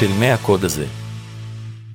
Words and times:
של 0.00 0.12
100 0.18 0.34
הקוד 0.34 0.64
הזה. 0.64 0.86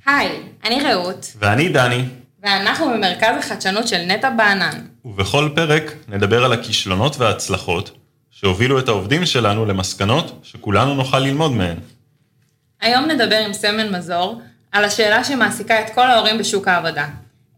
היי, 0.06 0.42
אני 0.64 0.80
רעות, 0.80 1.32
ואני 1.38 1.68
דני, 1.68 2.04
ואנחנו 2.42 2.86
במרכז 2.86 3.36
החדשנות 3.38 3.88
של 3.88 3.98
נטע 4.06 4.30
בענן. 4.30 4.80
ובכל 5.04 5.48
פרק 5.54 5.92
נדבר 6.08 6.44
על 6.44 6.52
הכישלונות 6.52 7.16
וההצלחות 7.18 7.90
שהובילו 8.30 8.78
את 8.78 8.88
העובדים 8.88 9.26
שלנו 9.26 9.66
למסקנות 9.66 10.40
שכולנו 10.42 10.94
נוכל 10.94 11.18
ללמוד 11.18 11.52
מהן. 11.52 11.76
היום 12.80 13.04
נדבר 13.04 13.36
עם 13.36 13.52
סמן 13.52 13.96
מזור 13.96 14.42
על 14.72 14.84
השאלה 14.84 15.24
שמעסיקה 15.24 15.80
את 15.80 15.94
כל 15.94 16.10
ההורים 16.10 16.38
בשוק 16.38 16.68
העבודה. 16.68 17.06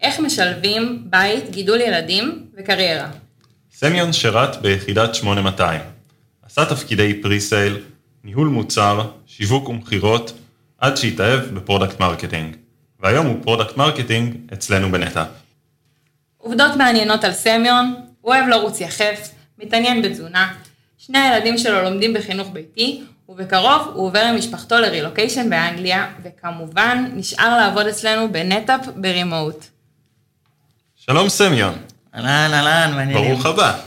איך 0.00 0.20
משלבים 0.20 1.02
בית, 1.10 1.50
גידול 1.50 1.80
ילדים 1.80 2.46
וקריירה? 2.58 3.08
סמיון 3.72 4.12
שירת 4.12 4.62
ביחידת 4.62 5.14
8200. 5.14 5.80
עשה 6.46 6.64
תפקידי 6.64 7.22
pre-sale, 7.22 7.76
ניהול 8.24 8.48
מוצר, 8.48 9.08
שיווק 9.36 9.68
ומכירות, 9.68 10.32
עד 10.78 10.96
שהתאהב 10.96 11.40
ב 11.40 11.48
product 11.48 12.00
marketing. 12.00 12.56
והיום 13.00 13.26
הוא 13.26 13.36
product 13.42 13.76
marketing 13.76 14.36
אצלנו 14.52 14.92
בנטאפ. 14.92 15.26
עובדות 16.38 16.76
מעניינות 16.76 17.24
על 17.24 17.32
סמיון, 17.32 17.94
הוא 18.20 18.34
אוהב 18.34 18.48
לרוץ 18.48 18.80
יחף, 18.80 19.30
מתעניין 19.58 20.02
בתזונה, 20.02 20.52
שני 20.98 21.18
הילדים 21.18 21.58
שלו 21.58 21.82
לומדים 21.82 22.14
בחינוך 22.14 22.48
ביתי, 22.52 23.02
ובקרוב 23.28 23.90
הוא 23.94 24.06
עובר 24.06 24.20
עם 24.20 24.36
משפחתו 24.36 24.78
לרילוקיישן 24.78 25.50
באנגליה, 25.50 26.06
וכמובן 26.24 27.10
נשאר 27.14 27.56
לעבוד 27.56 27.86
אצלנו 27.86 28.32
בנטאפ 28.32 28.80
ב 28.96 29.05
remote. 29.05 29.64
שלום 30.96 31.28
סמיון, 31.28 31.74
אהלן, 32.14 32.50
אהלן, 32.54 32.94
מעניינים. 32.94 33.34
ברוך 33.34 33.46
הבא. 33.46 33.78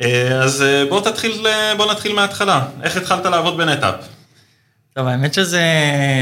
אה, 0.00 0.42
אז 0.42 0.62
אה, 0.62 0.84
בוא 0.88 1.00
תתחיל, 1.00 1.46
אה, 1.46 1.74
בוא 1.76 1.92
נתחיל 1.92 2.12
מההתחלה. 2.12 2.66
איך 2.82 2.96
התחלת 2.96 3.26
לעבוד 3.26 3.56
בנטאפ? 3.56 4.15
טוב, 4.96 5.06
האמת 5.06 5.34
שזה 5.34 5.62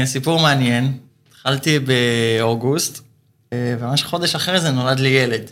סיפור 0.05 0.39
מעניין. 0.39 0.91
התחלתי 1.29 1.79
באוגוסט, 1.79 3.01
וממש 3.53 4.03
חודש 4.03 4.35
אחרי 4.35 4.59
זה 4.59 4.71
נולד 4.71 4.99
לי 4.99 5.09
ילד. 5.09 5.51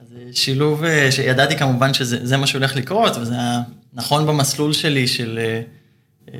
אז 0.00 0.06
זה 0.08 0.18
שילוב 0.32 0.82
שידעתי 1.10 1.56
כמובן 1.56 1.94
שזה 1.94 2.36
מה 2.36 2.46
שהולך 2.46 2.76
לקרות, 2.76 3.16
וזה 3.16 3.34
היה 3.34 3.60
נכון 3.92 4.26
במסלול 4.26 4.72
שלי 4.72 5.08
של, 5.08 5.38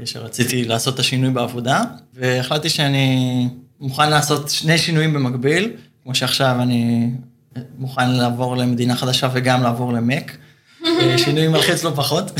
שרציתי 0.05 0.65
לעשות 0.65 0.95
את 0.95 0.99
השינוי 0.99 1.31
בעבודה, 1.31 1.83
והחלטתי 2.15 2.69
שאני 2.69 3.49
מוכן 3.81 4.11
לעשות 4.11 4.51
שני 4.51 4.79
שינויים 4.79 5.13
במקביל, 5.13 5.71
כמו 6.03 6.15
שעכשיו 6.15 6.57
אני 6.63 7.11
מוכן 7.79 8.11
לעבור 8.11 8.57
למדינה 8.57 8.97
חדשה 8.97 9.29
וגם 9.33 9.63
לעבור 9.63 9.93
למק. 9.93 10.37
שינוי 11.17 11.49
מלחיץ 11.49 11.85
לא 11.85 11.93
פחות. 11.97 12.31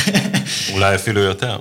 אולי 0.73 0.95
אפילו 0.95 1.21
יותר. 1.21 1.59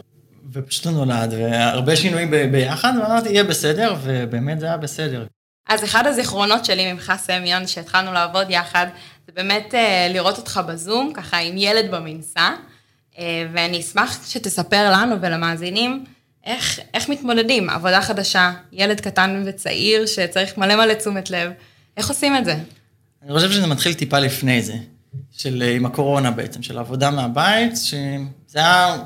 ופשוט 0.53 0.85
הוא 0.85 0.93
נולד, 0.93 1.33
והרבה 1.33 1.95
שינויים 1.95 2.31
ביחד, 2.51 2.93
ואמרתי, 3.01 3.29
יהיה 3.29 3.43
בסדר, 3.43 3.95
ובאמת 4.03 4.59
זה 4.59 4.65
היה 4.65 4.77
בסדר. 4.77 5.25
אז 5.69 5.83
אחד 5.83 6.07
הזיכרונות 6.07 6.65
שלי 6.65 6.93
ממך, 6.93 7.13
סמיון, 7.17 7.67
שהתחלנו 7.67 8.13
לעבוד 8.13 8.49
יחד, 8.49 8.87
זה 9.27 9.31
באמת 9.35 9.75
אה, 9.75 10.07
לראות 10.13 10.37
אותך 10.37 10.59
בזום, 10.67 11.11
ככה 11.13 11.37
עם 11.37 11.57
ילד 11.57 11.91
במנסה, 11.91 12.49
אה, 13.17 13.45
ואני 13.53 13.79
אשמח 13.79 14.27
שתספר 14.27 14.91
לנו 14.91 15.21
ולמאזינים 15.21 16.05
איך, 16.45 16.79
איך 16.93 17.09
מתמודדים, 17.09 17.69
עבודה 17.69 18.01
חדשה, 18.01 18.51
ילד 18.71 19.01
קטן 19.01 19.43
וצעיר 19.45 20.05
שצריך 20.05 20.57
מלא 20.57 20.75
מלא 20.75 20.93
תשומת 20.93 21.29
לב, 21.29 21.51
איך 21.97 22.09
עושים 22.09 22.35
את 22.35 22.45
זה? 22.45 22.55
אני 23.23 23.33
חושב 23.33 23.51
שזה 23.51 23.67
מתחיל 23.67 23.93
טיפה 23.93 24.19
לפני 24.19 24.61
זה, 24.61 24.75
של 25.31 25.63
עם 25.75 25.85
הקורונה 25.85 26.31
בעצם, 26.31 26.63
של 26.63 26.77
עבודה 26.77 27.11
מהבית, 27.11 27.73
שזה 27.77 28.59
היה, 28.59 28.97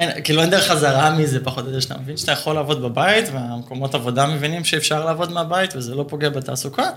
אין, 0.00 0.22
כאילו 0.24 0.42
אין 0.42 0.50
דרך 0.50 0.70
חזרה 0.70 1.10
מזה 1.10 1.44
פחות 1.44 1.64
או 1.64 1.68
יותר, 1.68 1.80
שאתה 1.80 1.98
מבין 1.98 2.16
שאתה 2.16 2.32
יכול 2.32 2.54
לעבוד 2.54 2.82
בבית, 2.82 3.28
והמקומות 3.32 3.94
עבודה 3.94 4.26
מבינים 4.26 4.64
שאפשר 4.64 5.04
לעבוד 5.04 5.32
מהבית, 5.32 5.76
וזה 5.76 5.94
לא 5.94 6.04
פוגע 6.08 6.30
בתעסוקה, 6.30 6.90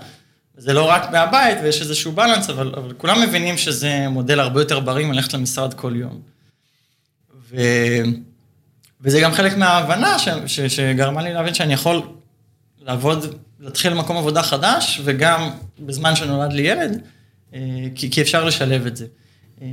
וזה 0.56 0.72
לא 0.72 0.84
רק 0.90 1.10
מהבית, 1.10 1.58
ויש 1.62 1.80
איזשהו 1.80 2.12
בלנס, 2.12 2.50
אבל, 2.50 2.72
אבל 2.76 2.92
כולם 2.92 3.22
מבינים 3.22 3.58
שזה 3.58 4.08
מודל 4.08 4.40
הרבה 4.40 4.60
יותר 4.60 4.80
בריא 4.80 5.06
מלכת 5.06 5.34
למשרד 5.34 5.74
כל 5.74 5.96
יום. 5.96 6.20
ו... 7.50 7.56
וזה 9.00 9.20
גם 9.20 9.32
חלק 9.32 9.56
מההבנה 9.56 10.18
ש... 10.18 10.28
ש... 10.46 10.60
שגרמה 10.60 11.22
לי 11.22 11.32
להבין 11.32 11.54
שאני 11.54 11.72
יכול 11.72 12.02
לעבוד, 12.80 13.34
להתחיל 13.60 13.94
מקום 13.94 14.16
עבודה 14.16 14.42
חדש, 14.42 15.00
וגם 15.04 15.50
בזמן 15.78 16.16
שנולד 16.16 16.52
לי 16.52 16.62
ילד, 16.62 17.00
אה, 17.54 17.60
כי, 17.94 18.10
כי 18.10 18.22
אפשר 18.22 18.44
לשלב 18.44 18.86
את 18.86 18.96
זה. 18.96 19.06
אה, 19.62 19.66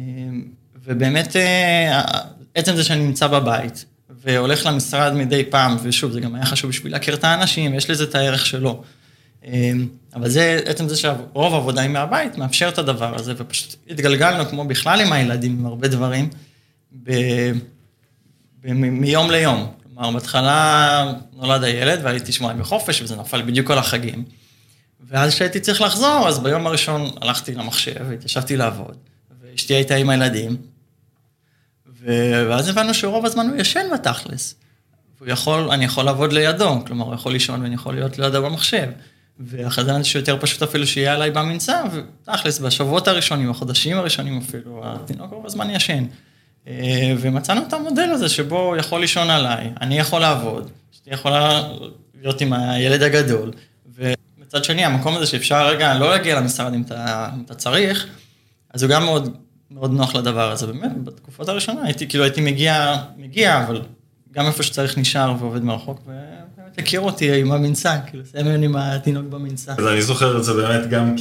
ובאמת, 0.84 1.36
אה, 1.36 2.02
עצם 2.56 2.76
זה 2.76 2.84
שאני 2.84 3.04
נמצא 3.06 3.28
בבית, 3.28 3.86
והולך 4.24 4.66
למשרד 4.66 5.14
מדי 5.14 5.44
פעם, 5.50 5.78
ושוב, 5.84 6.12
זה 6.12 6.20
גם 6.20 6.36
היה 6.36 6.46
חשוב 6.46 6.70
בשביל 6.70 6.92
להכיר 6.92 7.14
את 7.14 7.24
האנשים, 7.24 7.74
יש 7.74 7.90
לזה 7.90 8.04
את 8.04 8.16
הערך 8.16 8.46
שלו. 8.46 8.84
אבל 10.16 10.30
זה, 10.30 10.60
עצם 10.66 10.88
זה 10.88 10.96
שרוב 10.96 11.54
העבודה 11.54 11.82
היא 11.82 11.90
מהבית, 11.90 12.38
מאפשר 12.38 12.70
את 12.70 12.78
הדבר 12.78 13.16
הזה, 13.16 13.34
ופשוט 13.38 13.76
התגלגלנו, 13.90 14.50
כמו 14.50 14.66
בכלל 14.66 15.02
עם 15.02 15.14
הילדים, 15.14 15.60
עם 15.60 15.66
הרבה 15.66 15.88
דברים, 15.88 16.30
ב, 17.04 17.12
ב, 18.62 18.74
מיום 18.74 19.32
ליום. 19.32 19.72
כלומר, 19.84 20.12
בהתחלה 20.12 21.14
נולד 21.34 21.64
הילד, 21.64 22.00
והייתי 22.04 22.32
שבועיים 22.32 22.60
בחופש, 22.60 23.02
וזה 23.02 23.16
נפל 23.16 23.42
בדיוק 23.42 23.72
על 23.72 23.78
החגים. 23.78 24.24
ואז 25.08 25.34
כשהייתי 25.34 25.60
צריך 25.60 25.82
לחזור, 25.82 26.28
אז 26.28 26.40
ביום 26.40 26.68
הראשון 26.68 27.12
הלכתי 27.22 27.56
למחשב, 27.56 28.06
והתיישבתי 28.10 28.58
לעבוד, 28.58 28.96
ואשתי 29.42 29.74
הייתה 29.74 29.96
עם 29.96 30.10
הילדים, 30.10 30.58
ואז 32.06 32.68
הבנו 32.68 32.94
שרוב 32.94 33.26
הזמן 33.26 33.48
הוא 33.48 33.58
ישן 33.58 33.86
בתכלס. 33.94 34.56
הוא 35.20 35.28
יכול, 35.28 35.72
אני 35.72 35.86
יכול 35.86 36.06
לעבוד 36.06 36.34
לידו, 36.34 36.86
כלומר, 36.88 37.06
הוא 37.06 37.14
יכול 37.14 37.32
לישון 37.32 37.62
ואני 37.62 37.76
יכול 37.76 37.96
להיות 37.96 38.20
לידו 38.20 38.44
במחשב. 38.44 38.88
זה 39.40 40.04
שיותר 40.04 40.38
פשוט 40.40 40.64
אפילו 40.64 40.88
שיהיה 40.88 41.14
עליי 41.14 41.32
במנסה, 41.32 41.82
ותכלס, 41.92 42.60
בשבועות 42.60 43.08
הראשונים, 43.08 43.50
בחודשים 43.50 43.98
הראשונים 43.98 44.38
אפילו, 44.38 44.82
התינוק 44.86 45.32
רוב 45.32 45.46
הזמן 45.46 45.70
ישן. 45.70 46.06
אה, 46.68 47.14
ומצאנו 47.20 47.62
את 47.68 47.74
המודל 47.74 48.10
הזה 48.10 48.30
שבו 48.30 48.60
הוא 48.60 48.76
יכול 48.76 49.02
לישון 49.02 49.30
עליי, 49.30 49.72
אני 49.82 50.00
יכול 50.00 50.22
לעבוד, 50.22 50.70
אשתי 50.94 51.10
יכולה 51.10 51.64
להיות 52.22 52.42
עם 52.42 52.54
הילד 52.54 53.02
הגדול, 53.02 53.52
ומצד 53.96 54.64
שני, 54.64 54.86
המקום 54.86 55.16
הזה 55.16 55.26
שאפשר 55.26 55.68
רגע 55.68 55.94
לא 55.94 56.10
להגיע 56.10 56.40
למשרד 56.40 56.74
אם 56.74 56.82
אתה, 56.82 57.30
אם 57.36 57.44
אתה 57.46 57.56
צריך, 57.56 58.08
אז 58.74 58.84
הוא 58.84 58.92
גם 58.92 59.04
מאוד, 59.04 59.38
מאוד 59.72 59.92
נוח 59.92 60.16
לדבר 60.16 60.52
הזה. 60.52 60.68
באמת, 60.68 61.04
בתקופות 61.04 61.50
הראשונות 61.50 61.84
הייתי, 61.84 62.08
כאילו 62.08 62.24
הייתי 62.24 62.42
מגיע, 62.42 62.96
מגיע, 63.18 63.64
אבל 63.64 63.82
גם 64.32 64.46
איפה 64.46 64.64
שצריך 64.64 64.98
נשאר 64.98 65.36
ועובד 65.40 65.64
מרחוק, 65.64 66.02
ובאמת 66.04 66.78
הכיר 66.78 67.02
אותי 67.02 67.40
עם 67.42 67.52
המנסה, 67.52 67.98
כאילו 68.08 68.26
סמיון 68.26 68.64
עם 68.64 68.76
התינוק 68.76 69.26
במנסה. 69.26 69.74
אז 69.78 69.88
אני 69.88 70.02
זוכר 70.02 70.38
את 70.38 70.44
זה 70.44 70.54
באמת 70.54 70.90
גם 70.90 71.16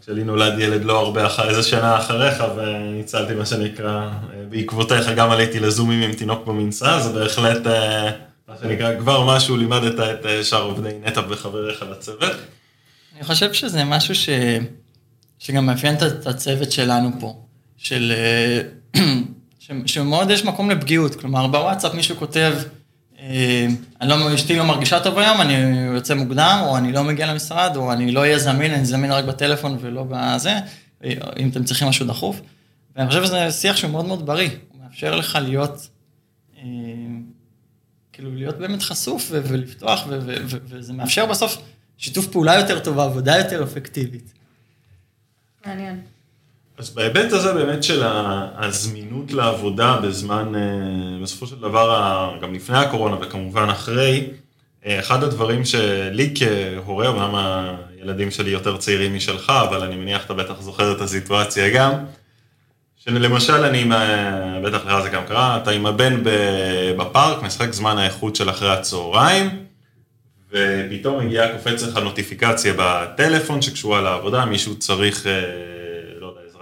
כשלי 0.00 0.24
נולד 0.24 0.58
ילד 0.58 0.84
לא 0.84 0.98
הרבה 0.98 1.26
אחר, 1.26 1.48
איזה 1.48 1.62
שנה 1.62 1.98
אחריך, 1.98 2.44
וניצלתי 2.56 3.34
מה 3.34 3.46
שנקרא, 3.46 4.10
בעקבותיך 4.48 5.08
גם 5.16 5.30
עליתי 5.30 5.60
לזומים 5.60 6.02
עם 6.02 6.12
תינוק 6.12 6.46
במנסה, 6.46 7.00
זה 7.00 7.12
בהחלט, 7.12 7.66
אה, 7.66 8.10
מה 8.48 8.54
שנקרא, 8.62 8.98
כבר 8.98 9.36
משהו 9.36 9.56
לימדת 9.56 9.94
את 9.94 10.26
אה, 10.26 10.44
שאר 10.44 10.62
עובדי 10.62 10.92
נטע 11.04 11.20
וחבריך 11.28 11.84
לצוות. 11.90 12.36
אני 13.16 13.24
חושב 13.24 13.52
שזה 13.52 13.84
משהו 13.84 14.14
ש... 14.14 14.28
שגם 15.38 15.66
מאפיין 15.66 15.94
את 15.94 16.26
הצוות 16.26 16.72
שלנו 16.72 17.10
פה, 17.20 17.42
של... 17.80 18.12
אה, 18.16 19.02
שמאוד 19.86 20.30
יש 20.30 20.44
מקום 20.44 20.70
לפגיעות, 20.70 21.14
כלומר 21.14 21.46
בוואטסאפ 21.46 21.94
מישהו 21.94 22.16
כותב, 22.16 22.54
אה, 23.18 23.66
אני 24.00 24.08
לא, 24.08 24.34
אשתי 24.34 24.56
לא 24.56 24.64
מרגישה 24.64 25.00
טוב 25.00 25.18
היום, 25.18 25.40
אני 25.40 25.54
יוצא 25.94 26.14
מוקדם, 26.14 26.60
או 26.66 26.76
אני 26.76 26.92
לא 26.92 27.04
מגיע 27.04 27.26
למשרד, 27.26 27.76
או 27.76 27.92
אני 27.92 28.12
לא 28.12 28.20
אהיה 28.20 28.38
זמין, 28.38 28.74
אני 28.74 28.84
זמין 28.84 29.12
רק 29.12 29.24
בטלפון 29.24 29.78
ולא 29.80 30.04
בזה, 30.08 30.54
אם 31.38 31.48
אתם 31.50 31.64
צריכים 31.64 31.88
משהו 31.88 32.06
דחוף. 32.06 32.40
ואני 32.96 33.08
חושב 33.08 33.24
שזה 33.24 33.50
שיח 33.50 33.76
שהוא 33.76 33.90
מאוד 33.90 34.04
מאוד 34.04 34.26
בריא, 34.26 34.50
הוא 34.72 34.82
מאפשר 34.84 35.16
לך 35.16 35.38
להיות, 35.42 35.88
אה, 36.58 36.62
כאילו 38.12 38.34
להיות 38.34 38.58
באמת 38.58 38.82
חשוף 38.82 39.28
ולפתוח, 39.30 40.06
וזה 40.46 40.92
מאפשר 40.92 41.26
בסוף 41.26 41.58
שיתוף 41.98 42.26
פעולה 42.26 42.54
יותר 42.54 42.78
טוב, 42.78 42.98
עבודה 42.98 43.38
יותר 43.38 43.62
אפקטיבית. 43.62 44.32
מעניין. 45.66 46.00
אז 46.80 46.90
בהיבט 46.90 47.32
הזה 47.32 47.52
באמת 47.52 47.82
של 47.82 48.02
הזמינות 48.56 49.32
לעבודה 49.32 49.96
בזמן, 50.02 50.52
אה, 50.54 51.22
בסופו 51.22 51.46
של 51.46 51.60
דבר, 51.60 52.30
גם 52.42 52.54
לפני 52.54 52.78
הקורונה 52.78 53.16
וכמובן 53.20 53.68
אחרי, 53.68 54.26
אה, 54.86 54.98
אחד 54.98 55.22
הדברים 55.22 55.64
שלי 55.64 56.34
כהורה, 56.34 57.08
אומנם 57.08 57.34
הילדים 57.98 58.30
שלי 58.30 58.50
יותר 58.50 58.76
צעירים 58.76 59.14
משלך, 59.14 59.50
אבל 59.50 59.82
אני 59.82 59.96
מניח 59.96 60.24
אתה 60.24 60.34
בטח 60.34 60.60
זוכר 60.60 60.92
את 60.92 61.00
הסיטואציה 61.00 61.70
גם, 61.70 61.92
שלמשל 62.96 63.64
אני, 63.64 63.84
בטח 64.64 64.86
לך 64.86 65.02
זה 65.02 65.08
גם 65.08 65.22
קרה, 65.28 65.56
אתה 65.62 65.70
עם 65.70 65.86
הבן 65.86 66.22
בפארק, 66.96 67.42
משחק 67.42 67.72
זמן 67.72 67.98
האיכות 67.98 68.36
של 68.36 68.50
אחרי 68.50 68.70
הצהריים, 68.70 69.50
ופתאום 70.52 71.26
מגיעה, 71.26 71.52
קופץ 71.52 71.82
לך 71.82 71.96
נוטיפיקציה 71.96 72.74
בטלפון 72.76 73.62
שקשורה 73.62 74.00
לעבודה, 74.00 74.44
מישהו 74.44 74.78
צריך... 74.78 75.26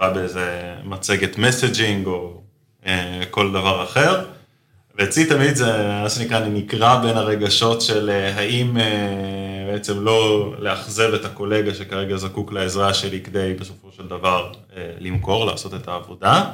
אה, 0.01 0.05
עזרה 0.05 0.13
באיזה 0.13 0.75
מצגת 0.83 1.37
מסג'ינג 1.37 2.07
או 2.07 2.41
אה, 2.85 3.23
כל 3.31 3.51
דבר 3.51 3.83
אחר, 3.83 4.25
ואצלי 4.99 5.25
תמיד 5.25 5.55
זה, 5.55 5.99
מה 6.03 6.09
שנקרא, 6.09 6.37
אני 6.37 6.59
נקרע 6.59 7.01
בין 7.01 7.17
הרגשות 7.17 7.81
של 7.81 8.09
אה, 8.09 8.35
האם 8.35 8.77
אה, 8.77 9.71
בעצם 9.71 10.03
לא 10.03 10.53
לאכזב 10.59 11.13
את 11.13 11.25
הקולגה 11.25 11.73
שכרגע 11.73 12.17
זקוק 12.17 12.51
לעזרה 12.51 12.93
שלי 12.93 13.21
כדי 13.21 13.53
בסופו 13.59 13.87
של 13.97 14.07
דבר 14.07 14.51
אה, 14.75 14.91
למכור, 14.99 15.45
לעשות 15.45 15.73
את 15.73 15.87
העבודה, 15.87 16.51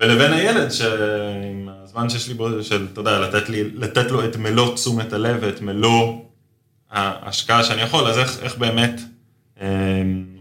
ולבין 0.00 0.32
הילד 0.32 0.70
שעם 0.70 1.68
הזמן 1.82 2.08
שיש 2.08 2.28
לי 2.28 2.34
של, 2.62 2.86
אתה 2.92 3.00
יודע, 3.00 3.18
לתת, 3.18 3.48
לי, 3.48 3.70
לתת 3.74 4.10
לו 4.10 4.24
את 4.24 4.36
מלוא 4.36 4.74
תשומת 4.74 5.12
הלב 5.12 5.36
ואת 5.40 5.60
מלוא 5.60 6.20
ההשקעה 6.90 7.64
שאני 7.64 7.82
יכול, 7.82 8.06
אז 8.06 8.18
איך, 8.18 8.38
איך 8.42 8.56
באמת 8.56 9.00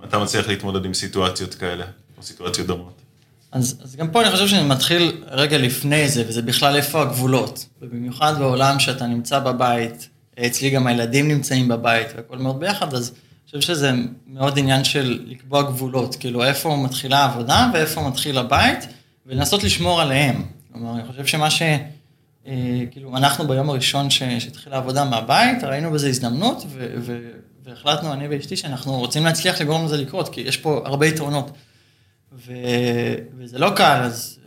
אתה 0.03 0.19
מצליח 0.19 0.47
להתמודד 0.47 0.85
עם 0.85 0.93
סיטואציות 0.93 1.55
כאלה, 1.55 1.85
או 2.19 2.23
סיטואציות 2.23 2.67
דומות? 2.67 3.01
אז, 3.51 3.79
אז 3.83 3.95
גם 3.95 4.11
פה 4.11 4.21
אני 4.21 4.31
חושב 4.31 4.47
שאני 4.47 4.67
מתחיל 4.67 5.23
רגע 5.27 5.57
לפני 5.57 6.09
זה, 6.09 6.23
וזה 6.27 6.41
בכלל 6.41 6.75
איפה 6.75 7.01
הגבולות. 7.01 7.65
ובמיוחד 7.81 8.33
בעולם 8.39 8.79
שאתה 8.79 9.07
נמצא 9.07 9.39
בבית, 9.39 10.09
אצלי 10.45 10.69
גם 10.69 10.87
הילדים 10.87 11.27
נמצאים 11.27 11.67
בבית 11.67 12.07
והכל 12.15 12.37
מאוד 12.37 12.59
ביחד, 12.59 12.93
אז 12.93 13.09
אני 13.09 13.61
חושב 13.61 13.73
שזה 13.73 13.91
מאוד 14.27 14.59
עניין 14.59 14.83
של 14.83 15.19
לקבוע 15.25 15.61
גבולות, 15.61 16.15
כאילו 16.15 16.43
איפה 16.43 16.75
מתחילה 16.75 17.19
העבודה 17.19 17.71
ואיפה 17.73 18.01
מתחיל 18.01 18.37
הבית, 18.37 18.87
ולנסות 19.25 19.63
לשמור 19.63 20.01
עליהם. 20.01 20.45
כלומר, 20.73 20.93
אני 20.95 21.07
חושב 21.07 21.25
שמה 21.25 21.49
ש... 21.49 21.61
אה, 22.47 22.83
כאילו, 22.91 23.17
אנחנו 23.17 23.47
ביום 23.47 23.69
הראשון 23.69 24.09
שהתחילה 24.09 24.75
העבודה 24.75 25.05
מהבית, 25.05 25.63
ראינו 25.63 25.91
בזה 25.91 26.07
הזדמנות, 26.07 26.63
ו- 26.69 26.93
ו- 26.97 27.29
והחלטנו, 27.63 28.13
אני 28.13 28.27
ואשתי, 28.29 28.55
שאנחנו 28.57 28.99
רוצים 28.99 29.25
להצליח 29.25 29.61
לגרום 29.61 29.85
לזה 29.85 29.97
לקרות, 29.97 30.29
כי 30.29 30.41
יש 30.41 30.57
פה 30.57 30.81
הרבה 30.85 31.05
יתרונות. 31.05 31.51
ו... 32.33 32.53
וזה 33.37 33.59
לא 33.59 33.69
קל, 33.75 34.01
אז 34.03 34.39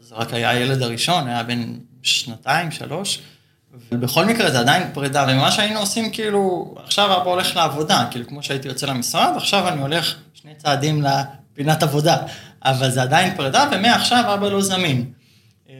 זה 0.00 0.14
רק 0.14 0.34
היה 0.34 0.50
הילד 0.50 0.82
הראשון, 0.82 1.28
היה 1.28 1.42
בן 1.42 1.74
שנתיים, 2.02 2.70
שלוש, 2.70 3.20
ובכל 3.92 4.24
מקרה 4.24 4.50
זה 4.50 4.60
עדיין 4.60 4.82
פרידה, 4.94 5.26
ומה 5.28 5.52
שהיינו 5.52 5.80
עושים 5.80 6.10
כאילו, 6.10 6.74
עכשיו 6.84 7.22
אבא 7.22 7.30
הולך 7.30 7.56
לעבודה, 7.56 8.08
כאילו 8.10 8.26
כמו 8.26 8.42
שהייתי 8.42 8.68
יוצא 8.68 8.86
למשרד, 8.86 9.32
עכשיו 9.36 9.68
אני 9.68 9.80
הולך 9.80 10.14
שני 10.34 10.54
צעדים 10.54 11.02
לפינת 11.02 11.82
עבודה, 11.82 12.16
אבל 12.64 12.90
זה 12.90 13.02
עדיין 13.02 13.36
פרידה, 13.36 13.68
ומעכשיו 13.72 14.34
אבא 14.34 14.48
לא 14.48 14.62
זמין. 14.62 15.12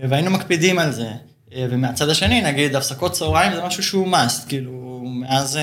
והיינו 0.08 0.30
מקפידים 0.30 0.78
על 0.78 0.92
זה. 0.92 1.10
ומהצד 1.56 2.08
השני, 2.08 2.42
נגיד, 2.42 2.76
הפסקות 2.76 3.12
צהריים 3.12 3.54
זה 3.54 3.62
משהו 3.62 3.82
שהוא 3.82 4.08
must, 4.08 4.48
כאילו, 4.48 5.02
מאז, 5.04 5.58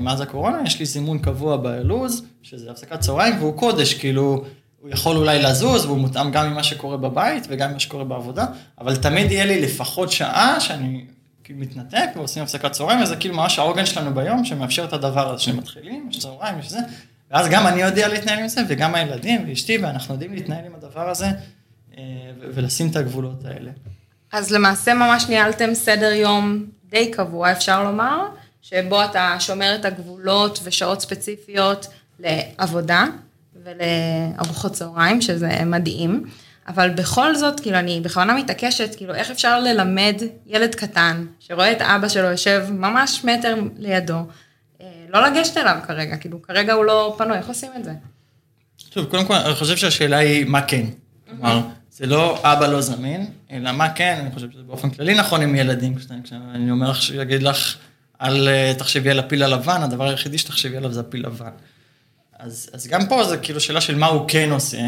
מאז 0.00 0.20
הקורונה 0.20 0.58
יש 0.66 0.78
לי 0.78 0.86
זימון 0.86 1.18
קבוע 1.18 1.56
בלוז, 1.56 2.22
שזה 2.42 2.70
הפסקת 2.70 3.00
צהריים, 3.00 3.38
והוא 3.38 3.56
קודש, 3.56 3.94
כאילו, 3.94 4.44
הוא 4.80 4.90
יכול 4.90 5.16
אולי 5.16 5.42
לזוז, 5.42 5.84
והוא 5.84 5.98
מותאם 5.98 6.30
גם 6.30 6.50
ממה 6.50 6.62
שקורה 6.62 6.96
בבית 6.96 7.46
וגם 7.48 7.70
ממה 7.70 7.80
שקורה 7.80 8.04
בעבודה, 8.04 8.46
אבל 8.78 8.96
תמיד 8.96 9.30
יהיה 9.30 9.44
לי 9.44 9.62
לפחות 9.62 10.12
שעה 10.12 10.60
שאני 10.60 11.04
כאילו 11.44 11.60
מתנתק 11.60 12.08
ועושים 12.16 12.42
הפסקת 12.42 12.72
צהריים, 12.72 13.02
וזה 13.02 13.16
כאילו 13.16 13.34
ממש 13.34 13.58
העוגן 13.58 13.86
שלנו 13.86 14.14
ביום 14.14 14.44
שמאפשר 14.44 14.84
את 14.84 14.92
הדבר 14.92 15.34
הזה 15.34 15.42
שמתחילים, 15.42 16.08
יש 16.10 16.18
צהריים, 16.18 16.58
יש 16.58 16.70
זה, 16.70 16.78
ואז 17.30 17.48
גם 17.50 17.66
אני 17.66 17.82
יודע 17.82 18.08
להתנהל 18.08 18.38
עם 18.38 18.48
זה, 18.48 18.60
וגם 18.68 18.94
הילדים 18.94 19.44
ואשתי, 19.48 19.78
ואנחנו 19.78 20.14
יודעים 20.14 20.34
להתנהל 20.34 20.64
עם 20.64 20.74
הדבר 20.74 21.10
הזה, 21.10 21.26
אה, 21.98 22.02
ולשים 22.40 22.90
את 22.90 22.96
הגבולות 22.96 23.44
האלה. 23.44 23.70
אז 24.32 24.50
למעשה 24.50 24.94
ממש 24.94 25.28
ניהלתם 25.28 25.74
סדר 25.74 26.12
יום 26.12 26.64
די 26.90 27.10
קבוע, 27.10 27.52
אפשר 27.52 27.82
לומר, 27.82 28.28
שבו 28.62 29.04
אתה 29.04 29.36
שומר 29.38 29.74
את 29.74 29.84
הגבולות 29.84 30.60
ושעות 30.64 31.00
ספציפיות 31.00 31.86
לעבודה, 32.18 33.04
ולארוחות 33.64 34.72
צהריים, 34.72 35.20
שזה 35.20 35.64
מדהים. 35.66 36.24
אבל 36.68 36.90
בכל 36.90 37.36
זאת, 37.36 37.60
כאילו, 37.60 37.78
אני 37.78 38.00
בכוונה 38.00 38.34
מתעקשת, 38.34 38.94
כאילו, 38.94 39.14
איך 39.14 39.30
אפשר 39.30 39.60
ללמד 39.60 40.22
ילד 40.46 40.74
קטן, 40.74 41.26
שרואה 41.40 41.72
את 41.72 41.82
אבא 41.82 42.08
שלו 42.08 42.28
יושב 42.30 42.66
ממש 42.70 43.24
מטר 43.24 43.54
לידו, 43.78 44.18
אה, 44.80 44.86
לא 45.08 45.26
לגשת 45.26 45.56
אליו 45.56 45.76
כרגע, 45.86 46.16
כאילו, 46.16 46.42
כרגע 46.42 46.72
הוא 46.72 46.84
לא 46.84 47.14
פנוי, 47.18 47.36
איך 47.36 47.48
עושים 47.48 47.70
את 47.76 47.84
זה? 47.84 47.92
טוב, 48.90 49.04
קודם 49.04 49.24
כל, 49.24 49.34
אני 49.34 49.54
חושב 49.54 49.76
שהשאלה 49.76 50.16
היא 50.16 50.44
מה 50.44 50.62
כן. 50.62 50.86
כלומר, 51.30 51.60
זה 51.90 52.06
לא 52.06 52.38
אבא 52.42 52.66
לא 52.66 52.80
זמין, 52.80 53.26
אלא 53.50 53.72
מה 53.72 53.88
כן, 53.88 54.18
אני 54.20 54.34
חושב 54.34 54.50
שזה 54.50 54.62
באופן 54.62 54.90
כללי 54.90 55.14
נכון 55.14 55.42
עם 55.42 55.54
ילדים, 55.54 55.94
כשאני 55.94 56.70
אומר 56.70 56.90
לך, 56.90 57.02
שיגיד 57.02 57.42
לך, 57.42 57.76
אל 58.22 58.48
אה, 58.48 58.72
תחשבי 58.78 59.10
על 59.10 59.18
הפיל 59.18 59.42
הלבן, 59.42 59.82
הדבר 59.82 60.08
היחידי 60.08 60.38
שתחשבי 60.38 60.76
עליו 60.76 60.92
זה 60.92 61.00
הפיל 61.00 61.26
לבן. 61.26 61.50
אז, 62.42 62.70
אז 62.72 62.86
גם 62.86 63.06
פה 63.08 63.24
זה 63.24 63.36
כאילו 63.36 63.60
שאלה 63.60 63.80
של 63.80 63.94
מה 63.94 64.06
הוא 64.06 64.24
כן 64.28 64.50
עושה, 64.50 64.80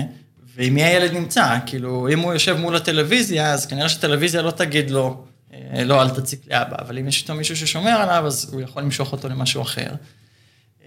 ועם 0.55 0.75
מי 0.75 0.85
הילד 0.85 1.13
נמצא, 1.13 1.57
כאילו, 1.67 2.09
אם 2.13 2.21
הוא 2.21 2.33
יושב 2.33 2.57
מול 2.57 2.77
הטלוויזיה, 2.77 3.53
אז 3.53 3.67
כנראה 3.67 3.89
שהטלוויזיה 3.89 4.43
לא 4.43 4.51
תגיד 4.51 4.91
לו, 4.91 5.25
אה, 5.53 5.85
לא, 5.85 6.03
אל 6.03 6.11
תציק 6.11 6.41
לאבא, 6.51 6.77
אבל 6.81 6.99
אם 6.99 7.09
יש 7.09 7.23
איתו 7.23 7.35
מישהו 7.35 7.57
ששומר 7.57 7.91
עליו, 7.91 8.27
אז 8.27 8.51
הוא 8.53 8.61
יכול 8.61 8.83
למשוך 8.83 9.13
אותו 9.13 9.29
למשהו 9.29 9.63
אחר. 9.63 9.89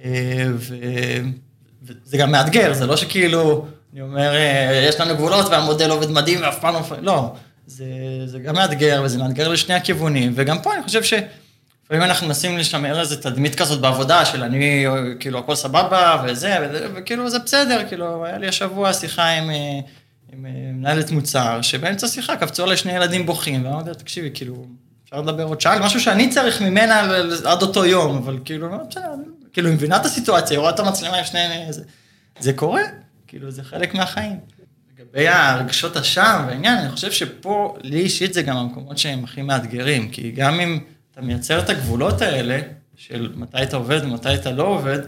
אה, 0.04 0.46
ו... 0.56 0.76
וזה 1.84 2.18
גם 2.18 2.32
מאתגר, 2.32 2.74
זה 2.74 2.86
לא 2.86 2.98
שכאילו, 2.98 3.66
אני 3.94 4.02
אומר, 4.02 4.36
אה, 4.36 4.86
יש 4.90 5.00
לנו 5.00 5.16
גבולות 5.16 5.46
והמודל 5.52 5.92
עובד 5.92 6.12
מדהים 6.12 6.42
ואף 6.42 6.60
פעם 6.60 6.74
לא... 6.74 6.82
לא, 7.02 7.34
זה, 7.68 7.86
זה 8.26 8.40
גם 8.40 8.56
מאתגר, 8.56 9.02
וזה 9.06 9.18
מאתגר 9.18 9.48
לשני 9.48 9.74
הכיוונים, 9.74 10.34
וגם 10.36 10.62
פה 10.62 10.74
אני 10.74 10.84
חושב 10.84 11.04
ש... 11.04 11.14
לפעמים 11.86 12.04
אנחנו 12.04 12.28
מנסים 12.28 12.58
לשמר 12.58 13.00
איזה 13.00 13.22
תדמית 13.22 13.56
כזאת 13.56 13.82
בעבודה 13.82 14.26
של 14.26 14.44
אני, 14.44 14.86
כאילו, 15.20 15.40
הכל 15.40 15.56
סבבה 15.56 16.24
וזה, 16.28 16.58
וכאילו 16.96 17.30
זה 17.30 17.40
בסדר, 17.40 17.82
כאילו, 17.88 18.26
היה 18.26 18.38
לי 18.38 18.48
השבוע 18.48 18.94
שיחה 18.94 19.28
עם, 19.28 19.50
אה, 19.50 19.80
עם 20.34 20.46
אה, 20.46 20.52
מנהלת 20.74 21.12
מוצר, 21.12 21.62
שבאמצע 21.62 22.08
שיחה 22.08 22.36
קפצו 22.36 22.64
עלי 22.64 22.78
שני 22.78 22.92
ילדים 22.92 23.26
בוכים, 23.26 23.66
ואמרתי 23.66 23.90
לה, 23.90 23.96
תקשיבי, 23.96 24.30
כאילו, 24.34 24.66
אפשר 25.06 25.22
לדבר 25.22 25.44
עוד 25.44 25.62
שעה, 25.62 25.80
משהו 25.80 26.00
שאני 26.00 26.30
צריך 26.30 26.62
ממנה 26.62 27.02
עד 27.46 27.62
אותו 27.62 27.86
יום, 27.86 28.18
אבל 28.18 28.40
כאילו, 28.46 28.70
לא, 28.70 28.78
בסדר, 28.90 29.14
כאילו, 29.54 29.68
היא 29.68 29.76
מבינה 29.76 29.98
את 29.98 30.06
הסיטואציה, 30.06 30.58
היא 30.58 30.60
רואה 30.60 30.70
את 30.70 30.80
המצלמה 30.80 31.18
עם 31.18 31.26
שני... 31.26 31.40
זה, 31.70 31.84
זה 32.40 32.54
קורה, 32.54 32.82
כאילו, 33.28 33.52
זה 33.52 33.64
חלק 33.64 33.94
מהחיים. 33.94 34.40
לגבי 35.00 35.28
הרגשות 35.28 35.98
אשם 35.98 36.44
והעניין, 36.48 36.78
אני 36.78 36.90
חושב 36.90 37.12
שפה, 37.12 37.76
לי 37.82 38.00
אישית 38.00 38.34
זה 38.34 38.42
גם 38.42 38.58
המקומות 38.58 38.98
שהם 38.98 39.24
הכי 39.24 39.42
מאתגרים, 39.42 40.10
כי 40.10 40.32
גם 40.32 40.60
אם... 40.60 40.80
אתה 41.16 41.24
מייצר 41.24 41.60
את 41.60 41.70
הגבולות 41.70 42.22
האלה, 42.22 42.60
של 42.96 43.34
מתי 43.36 43.64
אתה 43.64 43.78
עובד 43.78 44.04
ומתי 44.04 44.36
אתה 44.36 44.52
לא 44.52 44.64
עובד, 44.64 45.00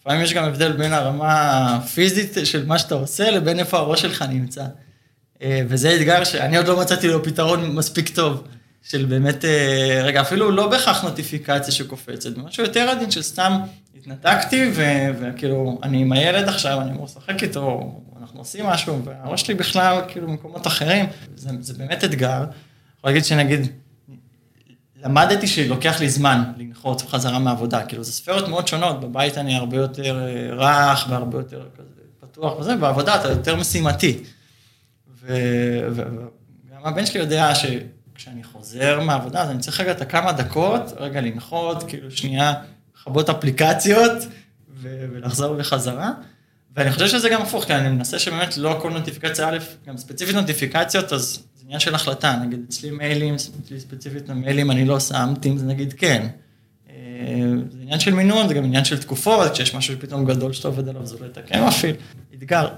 לפעמים 0.00 0.22
יש 0.22 0.32
גם 0.32 0.44
הבדל 0.44 0.72
בין 0.72 0.92
הרמה 0.92 1.74
הפיזית 1.76 2.36
של 2.44 2.66
מה 2.66 2.78
שאתה 2.78 2.94
עושה 2.94 3.30
לבין 3.30 3.58
איפה 3.58 3.78
הראש 3.78 4.02
שלך 4.02 4.22
נמצא. 4.22 4.64
אה, 5.42 5.62
וזה 5.68 5.96
אתגר 5.96 6.24
שאני 6.24 6.56
עוד 6.56 6.66
לא 6.66 6.80
מצאתי 6.80 7.08
לו 7.08 7.24
פתרון 7.24 7.76
מספיק 7.76 8.08
טוב, 8.08 8.44
של 8.82 9.04
באמת, 9.04 9.44
אה, 9.44 10.00
רגע, 10.02 10.20
אפילו 10.20 10.50
לא 10.50 10.68
בהכרח 10.68 11.04
נוטיפיקציה 11.04 11.72
שקופצת, 11.74 12.36
משהו 12.36 12.62
יותר 12.62 12.88
עדין 12.88 13.10
של 13.10 13.22
סתם 13.22 13.58
התנתקתי, 13.96 14.70
וכאילו, 15.20 15.78
אני 15.82 16.02
עם 16.02 16.12
הילד 16.12 16.48
עכשיו, 16.48 16.80
אני 16.80 16.90
אמור 16.90 17.04
לשחק 17.04 17.42
איתו, 17.42 17.94
אנחנו 18.20 18.38
עושים 18.38 18.66
משהו, 18.66 19.04
והראש 19.04 19.42
שלי 19.42 19.54
בכלל, 19.54 20.00
כאילו, 20.08 20.26
במקומות 20.26 20.66
אחרים, 20.66 21.06
זה, 21.36 21.50
זה 21.60 21.74
באמת 21.74 22.04
אתגר. 22.04 22.38
אני 22.38 22.48
יכול 22.98 23.10
להגיד 23.10 23.24
שנגיד, 23.24 23.60
למדתי 25.04 25.46
שלוקח 25.46 26.00
לי 26.00 26.08
זמן 26.08 26.42
לנחות 26.56 27.00
חזרה 27.00 27.38
מהעבודה, 27.38 27.86
כאילו 27.86 28.04
זה 28.04 28.12
ספרות 28.12 28.48
מאוד 28.48 28.68
שונות, 28.68 29.00
בבית 29.00 29.38
אני 29.38 29.56
הרבה 29.56 29.76
יותר 29.76 30.26
אה, 30.26 30.54
רך 30.54 31.06
והרבה 31.10 31.38
יותר 31.38 31.62
כזה 31.78 31.96
פתוח 32.20 32.58
וזה, 32.58 32.76
בעבודה 32.76 33.20
אתה 33.20 33.28
יותר 33.28 33.56
משימתי. 33.56 34.18
וגם 35.22 36.84
הבן 36.84 37.06
שלי 37.06 37.20
יודע 37.20 37.52
שכשאני 37.54 38.44
חוזר 38.44 39.00
מהעבודה, 39.00 39.42
אז 39.42 39.50
אני 39.50 39.58
צריך 39.58 39.80
רגע 39.80 39.90
את 39.90 40.00
הכמה 40.00 40.32
דקות, 40.32 40.92
רגע 40.96 41.20
לנחות, 41.20 41.82
כאילו 41.88 42.10
שנייה, 42.10 42.54
לכבות 42.94 43.30
אפליקציות 43.30 44.12
ולחזור 44.80 45.56
בחזרה. 45.56 46.10
ואני 46.76 46.92
חושב 46.92 47.08
שזה 47.08 47.28
גם 47.28 47.42
הפוך, 47.42 47.64
כי 47.64 47.74
אני 47.74 47.88
מנסה 47.88 48.18
שבאמת 48.18 48.56
לא 48.56 48.78
כל 48.82 48.90
נוטיפיקציה 48.90 49.48
א', 49.48 49.58
גם 49.86 49.96
ספציפית 49.96 50.34
נוטיפיקציות, 50.34 51.12
אז 51.12 51.42
עניין 51.66 51.80
של 51.80 51.94
החלטה, 51.94 52.36
נגיד 52.36 52.64
אצלי 52.68 52.90
מיילים, 52.90 53.34
אצלי 53.34 53.80
ספציפית 53.80 54.30
המיילים 54.30 54.70
אני 54.70 54.84
לא 54.84 55.00
שם, 55.00 55.34
זה 55.56 55.64
נגיד 55.64 55.92
כן. 55.92 56.26
אה, 56.90 56.94
זה 57.70 57.78
עניין 57.82 58.00
של 58.00 58.14
מינון, 58.14 58.48
זה 58.48 58.54
גם 58.54 58.64
עניין 58.64 58.84
של 58.84 58.98
תקופות, 58.98 59.52
כשיש 59.52 59.74
משהו 59.74 59.94
פתאום 60.00 60.24
גדול 60.24 60.52
שאתה 60.52 60.68
עובד 60.68 60.88
עליו, 60.88 61.06
זה 61.06 61.16
לא 61.20 61.26
יתקן 61.26 61.64
מפעיל, 61.64 61.96
אתגר. 62.34 62.68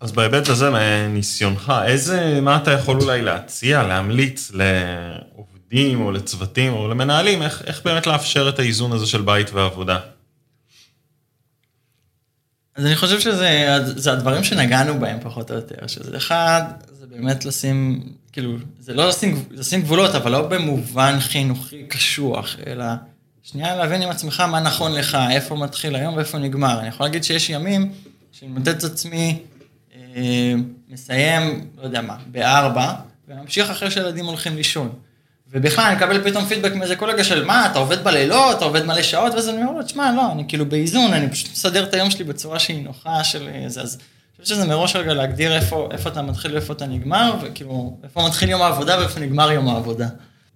אז 0.00 0.12
בהיבט 0.12 0.48
הזה, 0.48 0.70
מניסיונך, 0.70 1.72
איזה, 1.86 2.40
מה 2.40 2.56
אתה 2.56 2.70
יכול 2.70 3.00
אולי 3.00 3.22
להציע, 3.22 3.82
להמליץ 3.82 4.52
לעובדים 4.54 6.00
או 6.00 6.12
לצוותים 6.12 6.72
או 6.72 6.88
למנהלים, 6.88 7.42
איך, 7.42 7.62
איך 7.66 7.82
באמת 7.84 8.06
לאפשר 8.06 8.48
את 8.48 8.58
האיזון 8.58 8.92
הזה 8.92 9.06
של 9.06 9.22
בית 9.22 9.50
ועבודה? 9.52 9.98
אז 12.74 12.86
אני 12.86 12.96
חושב 12.96 13.20
שזה 13.20 14.12
הדברים 14.12 14.44
שנגענו 14.44 15.00
בהם 15.00 15.18
פחות 15.22 15.50
או 15.50 15.56
יותר, 15.56 15.86
שזה 15.86 16.16
אחד, 16.16 16.62
זה 17.08 17.16
באמת 17.16 17.44
לשים, 17.44 18.00
כאילו, 18.32 18.56
זה 18.80 18.94
לא 18.94 19.08
לשים, 19.08 19.44
לשים 19.50 19.82
גבולות, 19.82 20.14
אבל 20.14 20.32
לא 20.32 20.48
במובן 20.48 21.16
חינוכי 21.20 21.82
קשוח, 21.88 22.56
אלא 22.66 22.84
שנייה 23.42 23.76
להבין 23.76 24.02
עם 24.02 24.10
עצמך 24.10 24.40
מה 24.40 24.60
נכון 24.60 24.92
לך, 24.92 25.18
איפה 25.30 25.56
מתחיל 25.56 25.96
היום 25.96 26.16
ואיפה 26.16 26.38
נגמר. 26.38 26.80
אני 26.80 26.88
יכול 26.88 27.06
להגיד 27.06 27.24
שיש 27.24 27.50
ימים 27.50 27.92
שאני 28.32 28.50
מודד 28.50 28.76
את 28.76 28.84
עצמי, 28.84 29.38
אה, 29.94 30.54
מסיים, 30.88 31.66
לא 31.78 31.82
יודע 31.82 32.00
מה, 32.00 32.16
בארבע, 32.26 32.92
וממשיך 33.28 33.70
אחרי 33.70 33.90
שילדים 33.90 34.24
הולכים 34.24 34.56
לישון. 34.56 34.92
ובכלל, 35.50 35.84
אני 35.84 35.96
מקבל 35.96 36.30
פתאום 36.30 36.44
פידבק 36.44 36.72
מאיזה 36.74 36.96
קולגה 36.96 37.24
של, 37.24 37.44
מה, 37.44 37.66
אתה 37.66 37.78
עובד 37.78 38.04
בלילות, 38.04 38.56
אתה 38.56 38.64
עובד 38.64 38.86
מלא 38.86 39.02
שעות, 39.02 39.34
ואז 39.34 39.48
אני 39.48 39.62
אומר 39.62 39.72
לו, 39.72 39.82
תשמע, 39.82 40.12
לא, 40.12 40.32
אני 40.32 40.44
כאילו 40.48 40.66
באיזון, 40.66 41.12
אני 41.12 41.30
פשוט 41.30 41.52
מסדר 41.52 41.84
את 41.84 41.94
היום 41.94 42.10
שלי 42.10 42.24
בצורה 42.24 42.58
שהיא 42.58 42.84
נוחה 42.84 43.24
של 43.24 43.48
זה, 43.66 43.80
אז 43.82 43.94
אני 43.94 44.02
חושב 44.42 44.54
שזה 44.54 44.66
מראש 44.66 44.96
רגע 44.96 45.14
להגדיר 45.14 45.56
איפה, 45.56 45.88
איפה 45.90 46.08
אתה 46.08 46.22
מתחיל 46.22 46.52
ואיפה 46.52 46.72
אתה 46.72 46.86
נגמר, 46.86 47.34
וכאילו, 47.42 47.98
איפה 48.04 48.26
מתחיל 48.26 48.48
יום 48.48 48.62
העבודה 48.62 48.98
ואיפה 48.98 49.20
נגמר 49.20 49.52
יום 49.52 49.68
העבודה. 49.68 50.08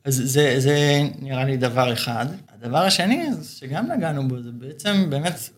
אז 0.05 0.23
זה, 0.25 0.55
זה 0.59 1.03
נראה 1.19 1.45
לי 1.45 1.57
דבר 1.57 1.93
אחד. 1.93 2.27
הדבר 2.55 2.79
השני, 2.79 3.29
שגם 3.59 3.93
נגענו 3.93 4.29
בו, 4.29 4.43
זה 4.43 4.51
בעצם 4.53 5.11
באמת 5.11 5.51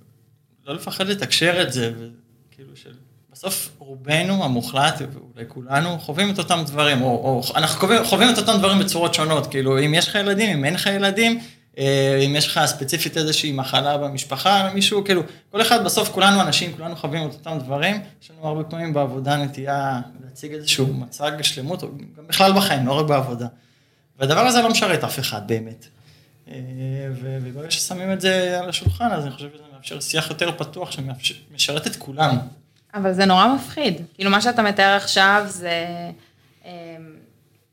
לא 0.67 0.75
לפחד 0.75 1.07
לתקשר 1.07 1.63
את 1.63 1.73
זה, 1.73 1.93
וכאילו 1.97 2.77
של... 2.77 2.93
בסוף 3.33 3.71
רובנו 3.79 4.45
המוחלט, 4.45 5.03
ואולי 5.13 5.45
כולנו, 5.49 5.99
חווים 5.99 6.31
את 6.31 6.39
אותם 6.39 6.63
דברים, 6.67 7.03
או, 7.03 7.09
או 7.09 7.43
אנחנו 7.57 7.81
חווים, 7.81 8.05
חווים 8.05 8.29
את 8.33 8.39
אותם 8.39 8.53
דברים 8.59 8.79
בצורות 8.79 9.15
שונות, 9.15 9.47
כאילו 9.47 9.79
אם 9.79 9.95
יש 9.95 10.09
לך 10.09 10.15
ילדים, 10.15 10.59
אם 10.59 10.65
אין 10.65 10.75
לך 10.75 10.87
ילדים, 10.87 11.41
אם 11.79 12.35
יש 12.37 12.47
לך 12.47 12.61
ספציפית 12.67 13.17
איזושהי 13.17 13.53
מחלה 13.53 13.99
במשפחה, 13.99 14.71
מישהו, 14.75 15.05
כאילו, 15.05 15.23
כל 15.51 15.63
אחד 15.63 15.85
בסוף, 15.85 16.09
כולנו 16.09 16.41
אנשים, 16.41 16.73
כולנו 16.77 16.97
חווים 16.97 17.29
את 17.29 17.35
אותם 17.35 17.59
דברים, 17.59 18.03
יש 18.23 18.31
לנו 18.31 18.49
הרבה 18.49 18.65
פעמים 18.65 18.93
בעבודה 18.93 19.37
נטייה 19.37 20.01
להציג 20.25 20.53
איזשהו 20.53 20.87
מצג 20.87 21.33
שלמות, 21.43 21.83
גם 22.17 22.27
בכלל 22.27 22.53
בחיים, 22.53 22.87
לא 22.87 22.93
רק 22.93 23.07
בעבודה. 23.07 23.47
והדבר 24.19 24.41
הזה 24.41 24.63
לא 24.63 24.71
משרת 24.71 25.05
אף 25.05 25.19
אחד 25.19 25.47
באמת. 25.47 25.87
אה, 26.49 26.55
וברגע 27.23 27.71
ששמים 27.71 28.13
את 28.13 28.21
זה 28.21 28.61
על 28.61 28.69
השולחן, 28.69 29.11
אז 29.13 29.25
אני 29.25 29.31
חושב 29.33 29.49
שזה 29.55 29.63
מאפשר 29.75 30.01
שיח 30.01 30.31
יותר 30.31 30.53
פתוח 30.53 30.91
שמשרת 30.91 31.87
את 31.87 31.97
כולם. 31.97 32.39
אבל 32.95 33.13
זה 33.13 33.25
נורא 33.25 33.55
מפחיד. 33.55 34.03
כאילו, 34.15 34.31
מה 34.31 34.41
שאתה 34.41 34.63
מתאר 34.63 34.97
עכשיו 34.97 35.45
זה... 35.47 35.87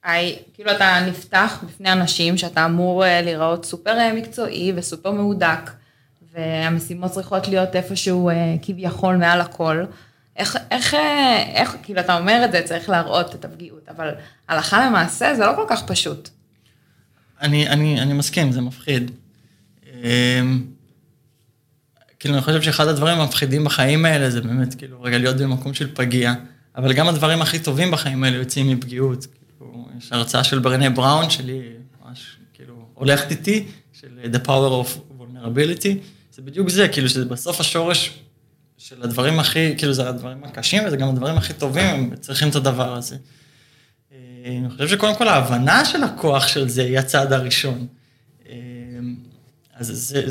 אמ, 0.05 0.11
כאילו 0.53 0.71
אתה 0.71 0.99
נפתח 1.07 1.63
בפני 1.67 1.91
אנשים 1.91 2.37
שאתה 2.37 2.65
אמור 2.65 3.05
אה, 3.05 3.21
להיראות 3.21 3.65
סופר 3.65 3.99
אה, 3.99 4.13
מקצועי 4.13 4.73
וסופר 4.75 5.11
מהודק, 5.11 5.71
והמשימות 6.33 7.11
צריכות 7.11 7.47
להיות 7.47 7.75
איפשהו 7.75 8.29
אה, 8.29 8.55
כביכול 8.61 9.15
מעל 9.15 9.41
הכל. 9.41 9.83
איך, 10.35 10.57
איך, 10.71 10.93
איך, 11.53 11.75
כאילו 11.83 11.99
אתה 11.99 12.17
אומר 12.17 12.41
את 12.45 12.51
זה, 12.51 12.61
צריך 12.65 12.89
להראות 12.89 13.35
את 13.35 13.45
הפגיעות, 13.45 13.89
אבל 13.89 14.09
הלכה 14.47 14.85
למעשה 14.85 15.35
זה 15.35 15.45
לא 15.45 15.51
כל 15.55 15.65
כך 15.67 15.83
פשוט. 15.83 16.29
אני, 17.41 17.67
אני, 17.67 18.01
אני 18.01 18.13
מסכים, 18.13 18.51
זה 18.51 18.61
מפחיד. 18.61 19.11
אמ, 19.93 20.63
כאילו, 22.19 22.35
אני 22.35 22.41
חושב 22.41 22.61
שאחד 22.61 22.87
הדברים 22.87 23.19
המפחידים 23.19 23.63
בחיים 23.63 24.05
האלה 24.05 24.29
זה 24.29 24.41
באמת, 24.41 24.75
כאילו, 24.75 25.01
רגע 25.01 25.17
להיות 25.17 25.37
במקום 25.37 25.73
של 25.73 25.95
פגיע, 25.95 26.33
אבל 26.75 26.93
גם 26.93 27.07
הדברים 27.07 27.41
הכי 27.41 27.59
טובים 27.59 27.91
בחיים 27.91 28.23
האלה 28.23 28.37
יוצאים 28.37 28.69
מפגיעות. 28.69 29.27
יש 29.97 30.11
הרצאה 30.11 30.43
של 30.43 30.59
ברנה 30.59 30.89
בראון, 30.89 31.29
שלי 31.29 31.61
ממש, 32.05 32.37
כאילו, 32.53 32.85
הולכת 32.93 33.31
איתי, 33.31 33.65
של 33.93 34.07
The 34.33 34.45
Power 34.45 34.85
of 34.85 35.19
Vulnerability, 35.19 35.97
זה 36.33 36.41
בדיוק 36.41 36.69
זה, 36.69 36.87
כאילו, 36.87 37.09
שזה 37.09 37.25
בסוף 37.25 37.59
השורש 37.59 38.19
של 38.77 39.03
הדברים 39.03 39.39
הכי, 39.39 39.77
כאילו, 39.77 39.93
זה 39.93 40.09
הדברים 40.09 40.43
הקשים, 40.43 40.83
וזה 40.85 40.97
גם 40.97 41.09
הדברים 41.09 41.37
הכי 41.37 41.53
טובים, 41.53 41.85
הם 41.85 42.15
צריכים 42.15 42.49
את 42.49 42.55
הדבר 42.55 42.93
הזה. 42.93 43.17
אה, 44.11 44.17
אני 44.59 44.69
חושב 44.69 44.87
שקודם 44.87 45.15
כל 45.15 45.27
ההבנה 45.27 45.85
של 45.85 46.03
הכוח 46.03 46.47
של 46.47 46.69
זה 46.69 46.83
היא 46.83 46.99
הצעד 46.99 47.33
הראשון. 47.33 47.87
אה, 48.49 48.55
אז 49.73 49.87
זה, 49.87 50.23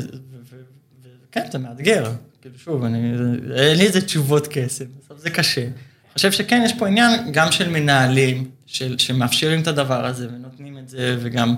כן, 1.31 1.45
זה 1.51 1.57
מאתגר. 1.57 2.11
כאילו, 2.41 2.57
שוב, 2.57 2.83
אני, 2.83 3.11
אין 3.55 3.77
לי 3.77 3.85
איזה 3.87 4.01
תשובות 4.01 4.47
קסם, 4.51 4.85
בסוף 5.05 5.19
זה 5.19 5.29
קשה. 5.29 5.61
אני 5.61 6.13
חושב 6.13 6.31
שכן, 6.31 6.61
יש 6.65 6.73
פה 6.73 6.87
עניין 6.87 7.31
גם 7.31 7.51
של 7.51 7.69
מנהלים, 7.69 8.51
של, 8.71 8.97
שמאפשרים 8.97 9.61
את 9.61 9.67
הדבר 9.67 10.05
הזה 10.05 10.27
ונותנים 10.27 10.77
את 10.77 10.89
זה, 10.89 11.17
וגם, 11.19 11.55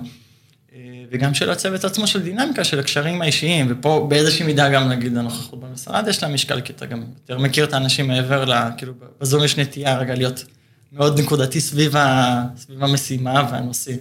אה, 0.74 0.78
וגם 1.10 1.34
של 1.34 1.50
הצוות 1.50 1.84
עצמו 1.84 2.06
של 2.06 2.22
דינמיקה, 2.22 2.64
של 2.64 2.80
הקשרים 2.80 3.22
האישיים, 3.22 3.66
ופה 3.70 4.06
באיזושהי 4.10 4.46
מידה 4.46 4.70
גם 4.70 4.88
נגיד 4.88 5.16
הנוכחות 5.16 5.60
במשרד 5.60 6.08
יש 6.08 6.22
לה 6.22 6.28
משקל, 6.28 6.60
כי 6.60 6.72
אתה 6.72 6.86
גם 6.86 7.04
יותר 7.14 7.38
מכיר 7.38 7.64
את 7.64 7.72
האנשים 7.72 8.08
מעבר 8.08 8.44
ל... 8.44 8.54
כאילו, 8.76 8.92
בזום 9.20 9.44
יש 9.44 9.58
נטייה 9.58 9.98
רגע 9.98 10.14
להיות 10.14 10.44
מאוד 10.92 11.20
נקודתי 11.20 11.60
סביב, 11.60 11.96
ה, 11.96 12.44
סביב 12.56 12.84
המשימה 12.84 13.48
והנושא. 13.50 13.92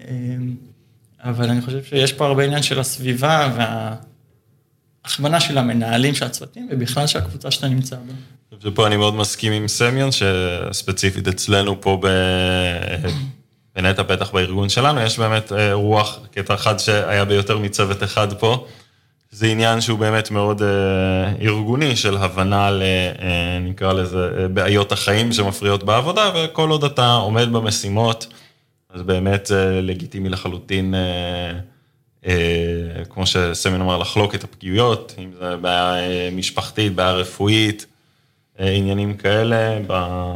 אה, 0.00 0.06
אבל 1.20 1.50
אני 1.50 1.60
חושב 1.60 1.84
שיש 1.84 2.12
פה 2.12 2.26
הרבה 2.26 2.44
עניין 2.44 2.62
של 2.62 2.80
הסביבה 2.80 3.52
וה... 3.56 3.96
הכוונה 5.06 5.40
של 5.40 5.58
המנהלים 5.58 6.14
של 6.14 6.24
הצוותים, 6.24 6.68
ובכלל 6.70 7.06
של 7.06 7.18
הקבוצה 7.18 7.50
שאתה 7.50 7.68
נמצא 7.68 7.96
בה. 7.96 8.12
ופה 8.62 8.86
אני 8.86 8.96
מאוד 8.96 9.14
מסכים 9.14 9.52
עם 9.52 9.68
סמיון, 9.68 10.10
שספציפית 10.12 11.28
אצלנו 11.28 11.80
פה 11.80 11.98
ב... 12.02 12.06
בנטע, 13.76 14.02
בטח 14.02 14.30
בארגון 14.30 14.68
שלנו, 14.68 15.00
יש 15.00 15.18
באמת 15.18 15.52
אה, 15.52 15.72
רוח, 15.72 16.18
קטע 16.30 16.54
אחד 16.54 16.78
שהיה 16.78 17.24
ביותר 17.24 17.58
מצוות 17.58 18.02
אחד 18.02 18.32
פה. 18.32 18.66
זה 19.30 19.46
עניין 19.46 19.80
שהוא 19.80 19.98
באמת 19.98 20.30
מאוד 20.30 20.62
אה, 20.62 20.68
ארגוני, 21.40 21.96
של 21.96 22.16
הבנה 22.16 22.70
ל... 22.70 22.82
אה, 22.82 23.58
נקרא 23.60 23.92
לזה, 23.92 24.48
בעיות 24.54 24.92
החיים 24.92 25.32
שמפריעות 25.32 25.84
בעבודה, 25.84 26.30
וכל 26.34 26.70
עוד 26.70 26.84
אתה 26.84 27.12
עומד 27.12 27.52
במשימות, 27.52 28.26
אז 28.90 29.02
באמת 29.02 29.50
לגיטימי 29.82 30.28
לחלוטין 30.28 30.94
כמו 33.08 33.26
שסמיון 33.26 33.80
אמר, 33.80 33.98
לחלוק 33.98 34.34
את 34.34 34.44
הפגיעויות, 34.44 35.14
אם 35.18 35.30
זה 35.38 35.56
בעיה 35.56 35.98
אה, 35.98 36.28
משפחתית, 36.32 36.94
בעיה 36.94 37.12
רפואית, 37.12 37.86
אה, 38.60 38.70
עניינים 38.70 39.16
כאלה, 39.16 39.78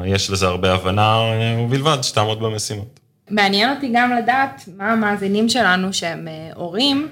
יש 0.06 0.30
לזה 0.30 0.46
הרבה 0.46 0.74
הבנה, 0.74 1.18
ובלבד 1.64 1.98
שתעמוד 2.02 2.40
במשימות. 2.40 3.00
מעניין 3.30 3.76
אותי 3.76 3.90
גם 3.94 4.12
לדעת 4.12 4.68
מה 4.76 4.92
המאזינים 4.92 5.48
שלנו 5.48 5.92
שהם 5.92 6.28
הורים, 6.54 7.08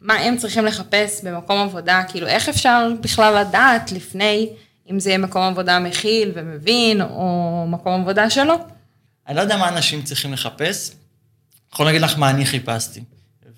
מה 0.00 0.14
הם 0.14 0.36
צריכים 0.36 0.64
לחפש 0.64 1.24
במקום 1.24 1.58
עבודה, 1.58 2.02
כאילו 2.08 2.26
איך 2.26 2.48
אפשר 2.48 2.88
בכלל 3.00 3.40
לדעת 3.40 3.92
לפני 3.92 4.48
אם 4.90 5.00
זה 5.00 5.10
יהיה 5.10 5.18
מקום 5.18 5.42
עבודה 5.42 5.78
מכיל 5.78 6.32
ומבין, 6.34 7.02
או 7.02 7.64
מקום 7.68 8.00
עבודה 8.00 8.30
שלא? 8.30 8.56
אני 9.28 9.36
לא 9.36 9.40
יודע 9.40 9.56
מה 9.56 9.68
אנשים 9.68 10.02
צריכים 10.02 10.32
לחפש, 10.32 10.90
יכול 11.72 11.86
להגיד 11.86 12.00
לך 12.00 12.18
מה 12.18 12.30
אני 12.30 12.46
חיפשתי. 12.46 13.00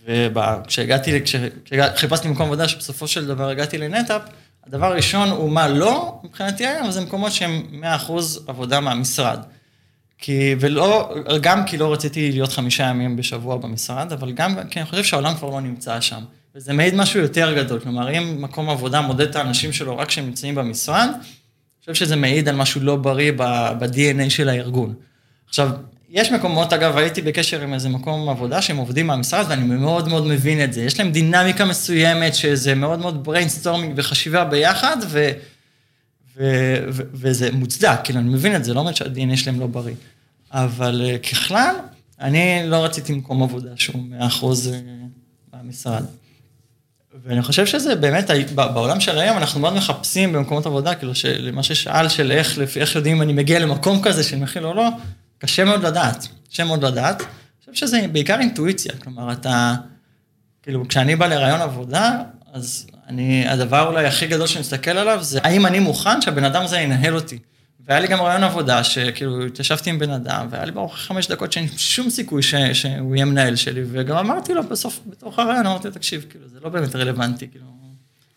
וכשהגעתי, 0.06 1.20
כשחיפשתי 1.64 2.28
מקום 2.28 2.46
עבודה 2.46 2.68
שבסופו 2.68 3.08
של 3.08 3.26
דבר 3.26 3.48
הגעתי 3.48 3.78
לנטאפ, 3.78 4.22
הדבר 4.66 4.86
הראשון 4.86 5.28
הוא 5.28 5.50
מה 5.50 5.68
לא, 5.68 6.20
מבחינתי 6.24 6.66
היום, 6.66 6.90
זה 6.90 7.00
מקומות 7.00 7.32
שהם 7.32 7.82
100% 8.08 8.12
עבודה 8.46 8.80
מהמשרד. 8.80 9.38
כי, 10.18 10.54
ולא, 10.60 11.14
גם 11.40 11.66
כי 11.66 11.76
לא 11.76 11.92
רציתי 11.92 12.32
להיות 12.32 12.52
חמישה 12.52 12.84
ימים 12.84 13.16
בשבוע 13.16 13.56
במשרד, 13.56 14.12
אבל 14.12 14.32
גם 14.32 14.68
כי 14.70 14.80
אני 14.80 14.88
חושב 14.88 15.04
שהעולם 15.04 15.34
כבר 15.34 15.50
לא 15.50 15.60
נמצא 15.60 16.00
שם. 16.00 16.24
וזה 16.54 16.72
מעיד 16.72 16.94
משהו 16.94 17.20
יותר 17.20 17.54
גדול, 17.56 17.80
כלומר, 17.80 18.18
אם 18.18 18.42
מקום 18.42 18.70
עבודה 18.70 19.00
מודד 19.00 19.28
את 19.28 19.36
האנשים 19.36 19.72
שלו 19.72 19.98
רק 19.98 20.08
כשהם 20.08 20.26
נמצאים 20.26 20.54
במשרד, 20.54 21.08
אני 21.08 21.80
חושב 21.80 21.94
שזה 21.94 22.16
מעיד 22.16 22.48
על 22.48 22.56
משהו 22.56 22.80
לא 22.80 22.96
בריא 22.96 23.32
ב-DNA 23.36 24.30
של 24.30 24.48
הארגון. 24.48 24.94
עכשיו, 25.48 25.70
יש 26.12 26.32
מקומות, 26.32 26.72
אגב, 26.72 26.96
הייתי 26.96 27.22
בקשר 27.22 27.62
עם 27.62 27.74
איזה 27.74 27.88
מקום 27.88 28.28
עבודה 28.28 28.62
שהם 28.62 28.76
עובדים 28.76 29.06
מהמשרד, 29.06 29.44
ואני 29.48 29.64
מאוד 29.64 30.08
מאוד 30.08 30.26
מבין 30.26 30.64
את 30.64 30.72
זה. 30.72 30.82
יש 30.82 30.98
להם 30.98 31.12
דינמיקה 31.12 31.64
מסוימת, 31.64 32.34
שזה 32.34 32.74
מאוד 32.74 32.98
מאוד 32.98 33.24
brainstorming 33.24 33.94
וחשיבה 33.96 34.44
ביחד, 34.44 34.96
ו, 35.08 35.30
ו, 36.36 36.74
ו, 36.92 37.02
וזה 37.12 37.52
מוצדק, 37.52 37.98
כאילו, 38.04 38.20
אני 38.20 38.28
מבין 38.28 38.56
את 38.56 38.64
זה, 38.64 38.74
לא 38.74 38.80
אומר 38.80 38.92
שהדנ"א 38.92 39.36
שלהם 39.36 39.60
לא 39.60 39.66
בריא. 39.66 39.94
אבל 40.50 41.02
uh, 41.04 41.28
ככלל, 41.28 41.74
אני 42.20 42.62
לא 42.66 42.84
רציתי 42.84 43.12
מקום 43.12 43.42
עבודה 43.42 43.70
שהוא 43.76 44.02
100% 44.40 44.44
מהמשרד. 45.52 46.04
ואני 47.24 47.42
חושב 47.42 47.66
שזה 47.66 47.94
באמת, 47.94 48.30
בעולם 48.54 49.00
של 49.00 49.18
היום 49.18 49.38
אנחנו 49.38 49.60
מאוד 49.60 49.74
מחפשים 49.74 50.32
במקומות 50.32 50.66
עבודה, 50.66 50.94
כאילו, 50.94 51.12
למה 51.38 51.62
ששאל 51.62 52.08
של 52.08 52.32
איך, 52.32 52.58
איך 52.76 52.96
יודעים 52.96 53.16
אם 53.16 53.22
אני 53.22 53.32
מגיע 53.32 53.58
למקום 53.58 54.02
כזה 54.02 54.24
של 54.24 54.36
מכיל 54.36 54.66
או 54.66 54.74
לא, 54.74 54.88
קשה 55.42 55.64
מאוד 55.64 55.86
לדעת, 55.86 56.28
קשה 56.50 56.64
מאוד 56.64 56.84
לדעת. 56.84 57.20
אני 57.20 57.74
חושב 57.74 57.86
שזה 57.86 58.06
בעיקר 58.12 58.40
אינטואיציה, 58.40 58.92
כלומר, 59.02 59.32
אתה, 59.32 59.74
כאילו, 60.62 60.88
כשאני 60.88 61.16
בא 61.16 61.26
לרעיון 61.26 61.60
עבודה, 61.60 62.18
אז 62.52 62.86
אני, 63.08 63.48
הדבר 63.48 63.88
אולי 63.88 64.06
הכי 64.06 64.26
גדול 64.26 64.46
שאני 64.46 64.60
מסתכל 64.60 64.90
עליו, 64.90 65.18
זה 65.22 65.40
האם 65.42 65.66
אני 65.66 65.78
מוכן 65.78 66.20
שהבן 66.20 66.44
אדם 66.44 66.62
הזה 66.62 66.78
ינהל 66.78 67.14
אותי. 67.14 67.38
והיה 67.86 68.00
לי 68.00 68.08
גם 68.08 68.20
רעיון 68.20 68.44
עבודה, 68.44 68.84
שכאילו, 68.84 69.46
התיישבתי 69.46 69.90
עם 69.90 69.98
בן 69.98 70.10
אדם, 70.10 70.46
והיה 70.50 70.64
לי 70.64 70.72
ברוך 70.72 70.96
חמש 70.96 71.28
דקות 71.28 71.52
שאין 71.52 71.68
שום 71.76 72.10
סיכוי 72.10 72.42
ש, 72.42 72.54
שהוא 72.54 73.16
יהיה 73.16 73.24
מנהל 73.24 73.56
שלי, 73.56 73.82
וגם 73.90 74.16
אמרתי 74.16 74.54
לו 74.54 74.62
בסוף, 74.62 75.00
בתוך 75.06 75.38
הרעיון, 75.38 75.66
אמרתי 75.66 75.88
לו, 75.88 75.94
תקשיב, 75.94 76.26
כאילו, 76.30 76.48
זה 76.48 76.58
לא 76.62 76.68
באמת 76.68 76.96
רלוונטי, 76.96 77.48
כאילו, 77.50 77.66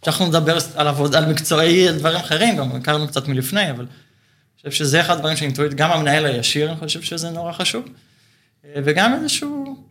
כשאנחנו 0.01 0.27
נדבר 0.27 0.57
על 0.75 0.88
עבודה, 0.88 1.17
על 1.17 1.25
מקצועי, 1.25 1.91
דברים 1.91 2.17
אחרים, 2.17 2.55
גם 2.55 2.75
הכרנו 2.75 3.07
קצת 3.07 3.27
מלפני, 3.27 3.71
אבל 3.71 3.85
חושב 4.69 4.84
שזה 4.84 5.01
אחד 5.01 5.13
הדברים 5.13 5.38
שאני 5.38 5.48
אינטואיט, 5.48 5.74
גם 5.74 5.91
המנהל 5.91 6.25
הישיר, 6.25 6.69
אני 6.69 6.77
חושב 6.79 7.01
שזה 7.01 7.29
נורא 7.29 7.51
חשוב. 7.51 7.86
אה, 8.65 8.81
וגם 8.86 9.13
איזשהו, 9.13 9.86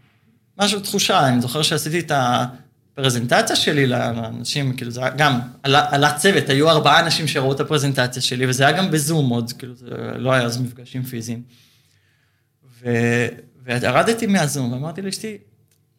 משהו, 0.58 0.80
תחושה, 0.80 1.28
אני 1.28 1.40
זוכר 1.40 1.62
שעשיתי 1.62 2.00
את 2.00 2.12
הפרזנטציה 2.14 3.56
שלי 3.56 3.86
לאנשים, 3.86 4.76
כאילו 4.76 4.90
זה 4.90 5.00
היה 5.00 5.10
גם, 5.10 5.40
על 5.62 6.04
הצוות, 6.04 6.48
היו 6.48 6.70
ארבעה 6.70 7.00
אנשים 7.00 7.28
שראו 7.28 7.52
את 7.52 7.60
הפרזנטציה 7.60 8.22
שלי, 8.22 8.46
וזה 8.46 8.66
היה 8.66 8.78
גם 8.78 8.90
בזום 8.90 9.30
עוד, 9.30 9.52
כאילו 9.52 9.74
זה 9.74 9.86
לא 10.16 10.32
היה 10.32 10.42
אז 10.42 10.60
מפגשים 10.60 11.02
פיזיים. 11.02 11.42
ו, 12.80 12.88
וירדתי 13.64 14.26
מהזום 14.26 14.72
ואמרתי 14.72 15.02
לאשתי, 15.02 15.38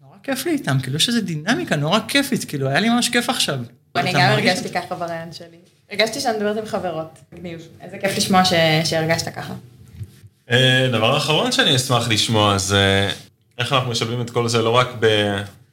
נורא 0.01 0.17
כיף 0.24 0.46
לי 0.46 0.51
איתם, 0.51 0.77
כאילו 0.84 0.96
יש 0.96 1.10
איזו 1.10 1.22
דינמיקה 1.22 1.75
נורא 1.75 2.00
כיפית, 2.08 2.46
כאילו 2.46 2.67
היה 2.67 2.79
לי 2.79 2.89
ממש 2.89 3.10
כיף 3.10 3.29
עכשיו. 3.29 3.60
אני 3.96 4.13
גם 4.13 4.20
הרגשתי 4.20 4.70
ככה 4.70 4.96
ברעיון 4.96 5.34
שלי. 5.34 5.75
הרגשתי 5.92 6.20
שאני 6.20 6.38
מדברת 6.38 6.58
עם 6.58 6.65
חברות. 6.65 7.10
מגניב. 7.34 7.68
איזה 7.82 7.98
כיף 7.98 8.18
לשמוע 8.18 8.46
ש- 8.46 8.54
שהרגשת 8.84 9.36
ככה. 9.36 9.54
אה, 10.51 10.88
דבר 10.92 11.18
אחרון 11.18 11.51
שאני 11.51 11.75
אשמח 11.75 12.08
לשמוע 12.08 12.58
זה 12.58 13.12
איך 13.58 13.74
אנחנו 13.74 13.92
משלבים 13.92 14.22
את 14.22 14.30
כל 14.30 14.48
זה 14.48 14.62
לא 14.62 14.70
רק 14.70 14.88
ב... 15.00 15.06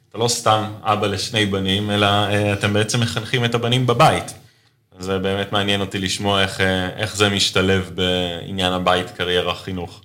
אתה 0.09 0.17
לא 0.17 0.27
סתם 0.27 0.73
אבא 0.81 1.07
לשני 1.07 1.45
בנים, 1.45 1.91
אלא 1.91 2.05
אה, 2.05 2.53
אתם 2.53 2.73
בעצם 2.73 2.99
מחנכים 2.99 3.45
את 3.45 3.55
הבנים 3.55 3.87
בבית. 3.87 4.33
זה 4.99 5.19
באמת 5.19 5.51
מעניין 5.51 5.81
אותי 5.81 5.99
לשמוע 5.99 6.41
איך, 6.41 6.61
אה, 6.61 6.89
איך 6.89 7.15
זה 7.15 7.29
משתלב 7.29 7.91
בעניין 7.95 8.73
הבית, 8.73 9.09
קריירה, 9.09 9.55
חינוך. 9.55 10.01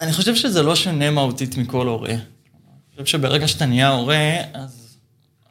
אני 0.00 0.12
חושב 0.12 0.34
שזה 0.34 0.62
לא 0.62 0.76
שונה 0.76 1.10
מהותית 1.10 1.56
מכל 1.56 1.86
הורה. 1.86 2.10
אני 2.10 2.20
חושב 2.92 3.06
שברגע 3.06 3.48
שאתה 3.48 3.66
נהיה 3.66 3.88
הורה, 3.88 4.16
אז 4.54 4.85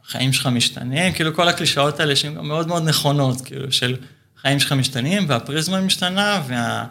החיים 0.07 0.33
שלך 0.33 0.47
משתנים, 0.47 1.13
כאילו 1.13 1.35
כל 1.35 1.47
הקלישאות 1.47 1.99
האלה 1.99 2.15
שהן 2.15 2.35
גם 2.35 2.47
מאוד 2.47 2.67
מאוד 2.67 2.83
נכונות, 2.83 3.41
כאילו 3.41 3.71
של 3.71 3.95
החיים 4.37 4.59
שלך 4.59 4.71
משתנים, 4.71 5.25
והפריזמה 5.29 5.81
משתנה, 5.81 6.41
וה... 6.47 6.85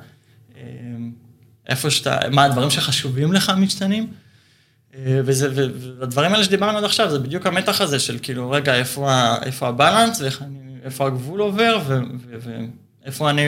אה, 0.57 1.91
שאתה, 1.91 2.19
מה 2.31 2.45
הדברים 2.45 2.71
שחשובים 2.71 3.33
לך 3.33 3.53
משתנים. 3.57 4.13
אה, 4.95 5.21
וזה, 5.25 5.49
והדברים 6.01 6.33
האלה 6.33 6.45
שדיברנו 6.45 6.79
עד 6.79 6.85
עכשיו, 6.85 7.11
זה 7.11 7.19
בדיוק 7.19 7.47
המתח 7.47 7.81
הזה 7.81 7.99
של 7.99 8.19
כאילו, 8.23 8.51
רגע, 8.51 8.75
איפה, 8.75 9.35
איפה 9.43 9.69
הבלנס, 9.69 10.23
איפה 10.85 11.07
הגבול 11.07 11.41
עובר, 11.41 11.79
ואיפה 13.05 13.31
אני, 13.31 13.43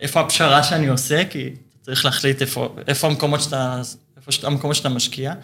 איפה 0.00 0.20
הפשרה 0.20 0.62
שאני 0.62 0.86
עושה, 0.86 1.24
כי 1.24 1.50
צריך 1.82 2.04
להחליט 2.04 2.40
איפה, 2.42 2.76
איפה 2.88 3.06
המקומות 3.06 3.42
שאתה, 3.42 3.82
איפה 4.16 4.46
המקומות 4.46 4.76
שאתה 4.76 4.88
משקיע. 4.88 5.34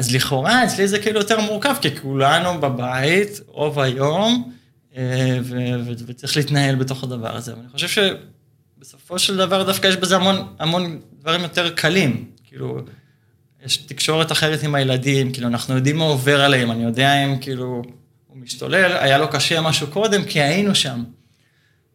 אז 0.00 0.14
לכאורה, 0.14 0.64
אצלי 0.64 0.88
זה 0.88 0.98
כאילו 0.98 1.18
יותר 1.18 1.40
מורכב, 1.40 1.74
כי 1.80 1.96
כולנו 1.96 2.60
בבית, 2.60 3.40
רוב 3.46 3.80
היום, 3.80 4.52
אה, 4.96 5.38
וצריך 6.06 6.36
להתנהל 6.36 6.74
בתוך 6.74 7.04
הדבר 7.04 7.36
הזה. 7.36 7.54
ואני 7.56 7.68
חושב 7.68 7.88
שבסופו 7.88 9.18
של 9.18 9.36
דבר 9.36 9.62
דווקא 9.62 9.86
יש 9.86 9.96
בזה 9.96 10.16
המון, 10.16 10.54
המון 10.58 11.00
דברים 11.20 11.40
יותר 11.40 11.70
קלים. 11.70 12.30
כאילו, 12.44 12.78
יש 13.64 13.76
תקשורת 13.76 14.32
אחרת 14.32 14.62
עם 14.62 14.74
הילדים, 14.74 15.32
כאילו, 15.32 15.48
אנחנו 15.48 15.74
יודעים 15.74 15.96
מה 15.96 16.04
עובר 16.04 16.40
עליהם, 16.40 16.70
אני 16.70 16.84
יודע 16.84 17.24
אם 17.24 17.38
כאילו 17.40 17.82
הוא 18.26 18.36
משתולל, 18.36 18.92
היה 19.00 19.18
לו 19.18 19.30
קשה 19.30 19.60
משהו 19.60 19.86
קודם, 19.86 20.24
כי 20.24 20.40
היינו 20.40 20.74
שם. 20.74 21.04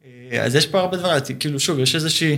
אה, 0.06 0.44
אז 0.44 0.56
יש 0.56 0.68
פה 0.68 0.80
הרבה 0.80 0.98
דברים, 0.98 1.22
כאילו, 1.40 1.60
שוב, 1.60 1.80
יש 1.80 1.96
איזושהי, 1.96 2.38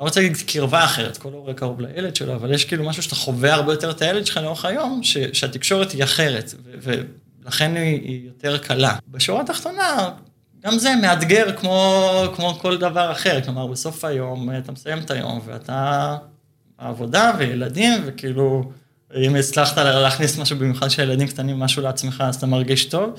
לא 0.00 0.04
רוצה 0.04 0.20
להגיד 0.20 0.36
קרבה 0.46 0.84
אחרת, 0.84 1.16
כל 1.16 1.32
הורה 1.32 1.54
קרוב 1.54 1.80
לילד 1.80 2.16
שלו, 2.16 2.34
אבל 2.34 2.54
יש 2.54 2.64
כאילו 2.64 2.84
משהו 2.84 3.02
שאתה 3.02 3.14
חווה 3.14 3.54
הרבה 3.54 3.72
יותר 3.72 3.90
את 3.90 4.02
הילד 4.02 4.26
שלך 4.26 4.36
לאורך 4.36 4.64
היום, 4.64 5.02
ש, 5.02 5.18
שהתקשורת 5.32 5.92
היא 5.92 6.04
אחרת, 6.04 6.54
ו, 6.82 6.92
ולכן 7.44 7.76
היא, 7.76 8.02
היא 8.02 8.26
יותר 8.26 8.58
קלה. 8.58 8.96
בשורה 9.08 9.40
התחתונה, 9.40 10.10
גם 10.64 10.78
זה 10.78 10.94
מאתגר 11.02 11.56
כמו, 11.56 12.02
כמו 12.36 12.54
כל 12.54 12.78
דבר 12.78 13.12
אחר, 13.12 13.40
כלומר, 13.40 13.66
בסוף 13.66 14.04
היום 14.04 14.50
אתה 14.58 14.72
מסיים 14.72 14.98
את 14.98 15.10
היום, 15.10 15.40
ואתה 15.44 16.16
עבודה 16.78 17.32
וילדים, 17.38 17.92
וכאילו, 18.06 18.70
אם 19.16 19.36
הצלחת 19.36 19.78
להכניס 19.78 20.38
משהו, 20.38 20.58
במיוחד 20.58 20.88
שהילדים 20.88 21.28
קטנים, 21.28 21.60
משהו 21.60 21.82
לעצמך, 21.82 22.24
אז 22.26 22.36
אתה 22.36 22.46
מרגיש 22.46 22.84
טוב. 22.84 23.10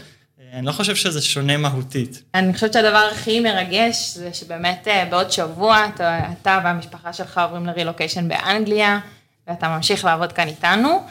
אני 0.53 0.65
לא 0.65 0.71
חושב 0.71 0.95
שזה 0.95 1.21
שונה 1.21 1.57
מהותית. 1.57 2.23
אני 2.33 2.53
חושבת 2.53 2.73
שהדבר 2.73 3.09
הכי 3.11 3.39
מרגש 3.39 4.13
זה 4.15 4.33
שבאמת 4.33 4.87
אה, 4.87 5.05
בעוד 5.09 5.31
שבוע 5.31 5.85
אתה, 5.95 6.19
אתה 6.31 6.59
והמשפחה 6.63 7.13
שלך 7.13 7.37
עוברים 7.37 7.65
לרילוקיישן 7.65 8.27
באנגליה, 8.27 8.99
ואתה 9.47 9.67
ממשיך 9.67 10.05
לעבוד 10.05 10.31
כאן 10.31 10.47
איתנו. 10.47 11.03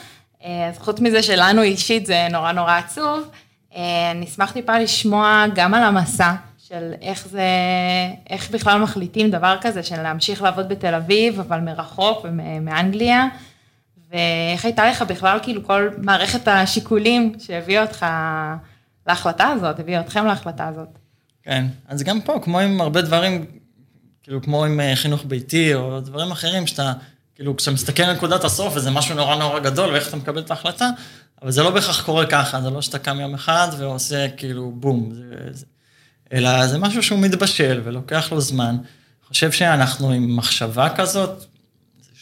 אה, 0.44 0.68
אז 0.68 0.78
חוץ 0.78 1.00
מזה 1.00 1.22
שלנו 1.22 1.62
אישית 1.62 2.06
זה 2.06 2.28
נורא 2.30 2.52
נורא 2.52 2.72
עצוב, 2.72 3.30
אה, 3.76 4.10
אני 4.10 4.26
אשמח 4.26 4.52
טיפה 4.52 4.78
לשמוע 4.78 5.44
גם 5.54 5.74
על 5.74 5.82
המסע 5.82 6.32
של 6.68 6.92
איך 7.02 7.28
זה, 7.28 7.48
איך 8.30 8.50
בכלל 8.50 8.78
מחליטים 8.78 9.30
דבר 9.30 9.56
כזה 9.60 9.82
של 9.82 10.02
להמשיך 10.02 10.42
לעבוד 10.42 10.68
בתל 10.68 10.94
אביב, 10.94 11.40
אבל 11.40 11.60
מרחוק 11.60 12.24
ומאנגליה, 12.24 13.26
ואיך 14.10 14.64
הייתה 14.64 14.90
לך 14.90 15.02
בכלל 15.02 15.38
כאילו 15.42 15.64
כל 15.64 15.88
מערכת 15.98 16.48
השיקולים 16.48 17.32
שהביאה 17.38 17.82
אותך 17.82 18.06
להחלטה 19.08 19.48
הזאת, 19.48 19.80
הביאה 19.80 20.00
אתכם 20.00 20.26
להחלטה 20.26 20.68
הזאת. 20.68 20.98
כן, 21.42 21.66
אז 21.88 22.02
גם 22.02 22.20
פה, 22.20 22.40
כמו 22.42 22.60
עם 22.60 22.80
הרבה 22.80 23.02
דברים, 23.02 23.46
כאילו 24.22 24.42
כמו 24.42 24.64
עם 24.64 24.80
אה, 24.80 24.96
חינוך 24.96 25.24
ביתי 25.24 25.74
או 25.74 26.00
דברים 26.00 26.30
אחרים, 26.30 26.66
שאתה, 26.66 26.92
כאילו 27.34 27.56
כשאתה 27.56 27.70
מסתכל 27.70 28.02
על 28.02 28.14
נקודת 28.14 28.44
הסוף 28.44 28.76
וזה 28.76 28.90
משהו 28.90 29.14
נורא 29.14 29.36
נורא 29.36 29.58
גדול 29.58 29.90
ואיך 29.92 30.08
אתה 30.08 30.16
מקבל 30.16 30.40
את 30.40 30.50
ההחלטה, 30.50 30.90
אבל 31.42 31.50
זה 31.50 31.62
לא 31.62 31.70
בהכרח 31.70 32.04
קורה 32.04 32.26
ככה, 32.26 32.60
זה 32.60 32.70
לא 32.70 32.82
שאתה 32.82 32.98
קם 32.98 33.20
יום 33.20 33.34
אחד 33.34 33.68
ועושה 33.78 34.28
כאילו 34.28 34.72
בום, 34.74 35.14
זה, 35.14 35.22
זה, 35.50 35.66
אלא 36.32 36.66
זה 36.66 36.78
משהו 36.78 37.02
שהוא 37.02 37.18
מתבשל 37.18 37.80
ולוקח 37.84 38.32
לו 38.32 38.40
זמן. 38.40 38.76
אני 38.76 39.28
חושב 39.28 39.52
שאנחנו 39.52 40.10
עם 40.10 40.36
מחשבה 40.36 40.88
כזאת, 40.96 41.44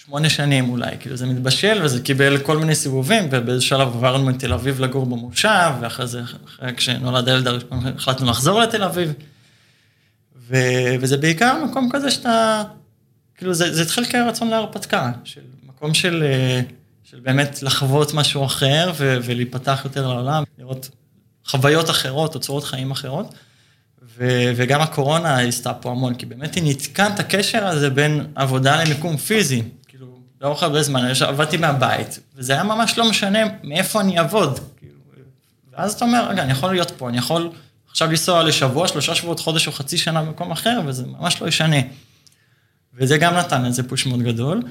שמונה 0.06 0.30
שנים 0.30 0.70
אולי, 0.70 0.96
כאילו 1.00 1.16
זה 1.16 1.26
מתבשל 1.26 1.80
וזה 1.84 2.00
קיבל 2.02 2.38
כל 2.38 2.58
מיני 2.58 2.74
סיבובים, 2.74 3.28
ובאיזה 3.30 3.60
שלב 3.62 3.88
עברנו 3.88 4.24
מתל 4.24 4.52
אביב 4.52 4.80
לגור 4.80 5.06
במושב, 5.06 5.70
ואחרי 5.80 6.06
זה, 6.06 6.22
אחרי 6.22 6.74
כשנולד 6.76 7.28
הילד 7.28 7.46
הראשון, 7.46 7.86
החלטנו 7.96 8.26
לחזור 8.26 8.60
לתל 8.60 8.82
אביב. 8.82 9.12
ו, 10.36 10.56
וזה 11.00 11.16
בעיקר 11.16 11.64
מקום 11.64 11.88
כזה 11.92 12.10
שאתה, 12.10 12.62
כאילו 13.36 13.54
זה, 13.54 13.74
זה 13.74 13.82
התחיל 13.82 14.04
כרצון 14.04 14.48
להרפתקה, 14.48 15.12
של 15.24 15.40
מקום 15.66 15.94
של, 15.94 16.22
אה, 16.26 16.60
של 17.04 17.20
באמת 17.20 17.62
לחוות 17.62 18.14
משהו 18.14 18.44
אחר 18.44 18.92
ו, 18.96 19.18
ולהיפתח 19.24 19.80
יותר 19.84 20.08
לעולם, 20.08 20.44
לראות 20.58 20.90
חוויות 21.46 21.90
אחרות, 21.90 22.32
תוצאות 22.32 22.64
חיים 22.64 22.90
אחרות. 22.90 23.34
ו, 24.16 24.52
וגם 24.56 24.80
הקורונה 24.80 25.38
עשתה 25.38 25.72
פה 25.74 25.90
המון, 25.90 26.14
כי 26.14 26.26
באמת 26.26 26.54
היא 26.54 26.62
ניתקה 26.62 27.14
את 27.14 27.20
הקשר 27.20 27.66
הזה 27.66 27.90
בין 27.90 28.26
עבודה 28.34 28.84
למיקום 28.84 29.16
פיזי. 29.16 29.62
לאורך 30.44 30.62
הרבה 30.62 30.82
זמן, 30.82 31.04
עבדתי 31.26 31.56
מהבית, 31.56 32.18
וזה 32.36 32.52
היה 32.52 32.62
ממש 32.62 32.98
לא 32.98 33.10
משנה 33.10 33.38
מאיפה 33.62 34.00
אני 34.00 34.18
אעבוד. 34.18 34.60
ואז 35.72 35.92
אתה 35.92 36.04
אומר, 36.04 36.28
רגע, 36.28 36.42
אני 36.42 36.52
יכול 36.52 36.72
להיות 36.72 36.90
פה, 36.90 37.08
אני 37.08 37.18
יכול 37.18 37.50
עכשיו 37.90 38.08
לנסוע 38.08 38.42
לשבוע, 38.42 38.88
שלושה 38.88 39.14
שבועות, 39.14 39.40
חודש 39.40 39.66
או 39.66 39.72
חצי 39.72 39.98
שנה 39.98 40.22
במקום 40.22 40.50
אחר, 40.50 40.80
וזה 40.86 41.06
ממש 41.06 41.42
לא 41.42 41.48
ישנה. 41.48 41.76
וזה 42.94 43.18
גם 43.18 43.34
נתן 43.34 43.64
איזה 43.64 43.82
פוש 43.82 44.06
מאוד 44.06 44.22
גדול. 44.22 44.56
אני 44.56 44.66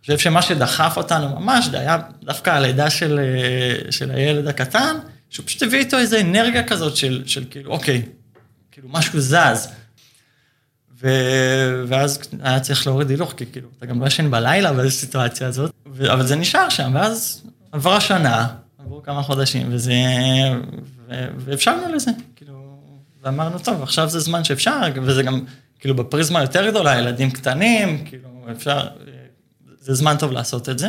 חושב 0.00 0.18
שמה 0.18 0.42
שדחף 0.42 0.96
אותנו 0.96 1.40
ממש, 1.40 1.66
זה 1.66 1.78
היה 1.80 1.98
דווקא 2.22 2.50
הלידה 2.50 2.90
של, 2.90 3.20
של 3.90 4.10
הילד 4.10 4.46
הקטן, 4.46 4.96
שהוא 5.30 5.46
פשוט 5.46 5.62
הביא 5.62 5.78
איתו 5.78 5.98
איזו 5.98 6.20
אנרגיה 6.20 6.62
כזאת 6.62 6.96
של, 6.96 7.22
של 7.26 7.44
כאילו, 7.50 7.70
אוקיי, 7.70 8.02
כאילו 8.72 8.88
משהו 8.90 9.20
זז. 9.20 9.68
ואז 11.88 12.18
היה 12.42 12.60
צריך 12.60 12.86
להוריד 12.86 13.10
הילוך, 13.10 13.34
כי 13.36 13.44
כאילו, 13.52 13.68
אתה 13.78 13.86
גם 13.86 14.00
לא 14.00 14.06
ישן 14.06 14.30
בלילה 14.30 14.72
בסיטואציה 14.72 15.48
הזאת. 15.48 15.72
אבל 16.12 16.26
זה 16.26 16.36
נשאר 16.36 16.68
שם, 16.68 16.92
ואז 16.94 17.42
עברה 17.72 18.00
שנה, 18.00 18.46
עברו 18.78 19.02
כמה 19.02 19.22
חודשים, 19.22 19.66
וזה... 19.70 19.94
ואפשרנו 21.38 21.94
לזה, 21.94 22.10
כאילו, 22.36 22.54
ואמרנו, 23.22 23.58
טוב, 23.58 23.82
עכשיו 23.82 24.08
זה 24.08 24.20
זמן 24.20 24.44
שאפשר, 24.44 24.80
וזה 25.02 25.22
גם, 25.22 25.44
כאילו, 25.78 25.96
בפריזמה 25.96 26.40
יותר 26.40 26.70
גדולה, 26.70 26.98
ילדים 26.98 27.30
קטנים, 27.30 28.04
כאילו, 28.04 28.28
אפשר, 28.52 28.88
זה 29.80 29.94
זמן 29.94 30.16
טוב 30.18 30.32
לעשות 30.32 30.68
את 30.68 30.78
זה. 30.78 30.88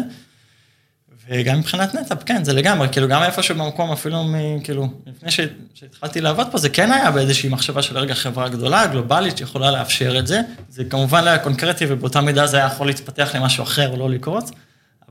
וגם 1.29 1.59
מבחינת 1.59 1.95
נטאפ, 1.95 2.23
כן, 2.25 2.43
זה 2.43 2.53
לגמרי, 2.53 2.87
כאילו 2.91 3.07
גם 3.07 3.23
איפשהו 3.23 3.55
במקום, 3.55 3.91
אפילו 3.91 4.23
מ, 4.23 4.59
כאילו, 4.63 4.89
לפני 5.07 5.47
שהתחלתי 5.73 6.21
לעבוד 6.21 6.47
פה, 6.51 6.57
זה 6.57 6.69
כן 6.69 6.91
היה 6.91 7.11
באיזושהי 7.11 7.49
מחשבה 7.49 7.81
של 7.81 7.97
רגע 7.97 8.15
חברה 8.15 8.49
גדולה, 8.49 8.87
גלובלית, 8.87 9.37
שיכולה 9.37 9.71
לאפשר 9.71 10.19
את 10.19 10.27
זה. 10.27 10.41
זה 10.69 10.83
כמובן 10.83 11.23
לא 11.23 11.29
היה 11.29 11.37
קונקרטי, 11.37 11.85
ובאותה 11.89 12.21
מידה 12.21 12.47
זה 12.47 12.57
היה 12.57 12.65
יכול 12.65 12.87
להתפתח 12.87 13.35
למשהו 13.35 13.63
אחר 13.63 13.91
או 13.91 13.97
לא 13.97 14.09
לקרות, 14.09 14.51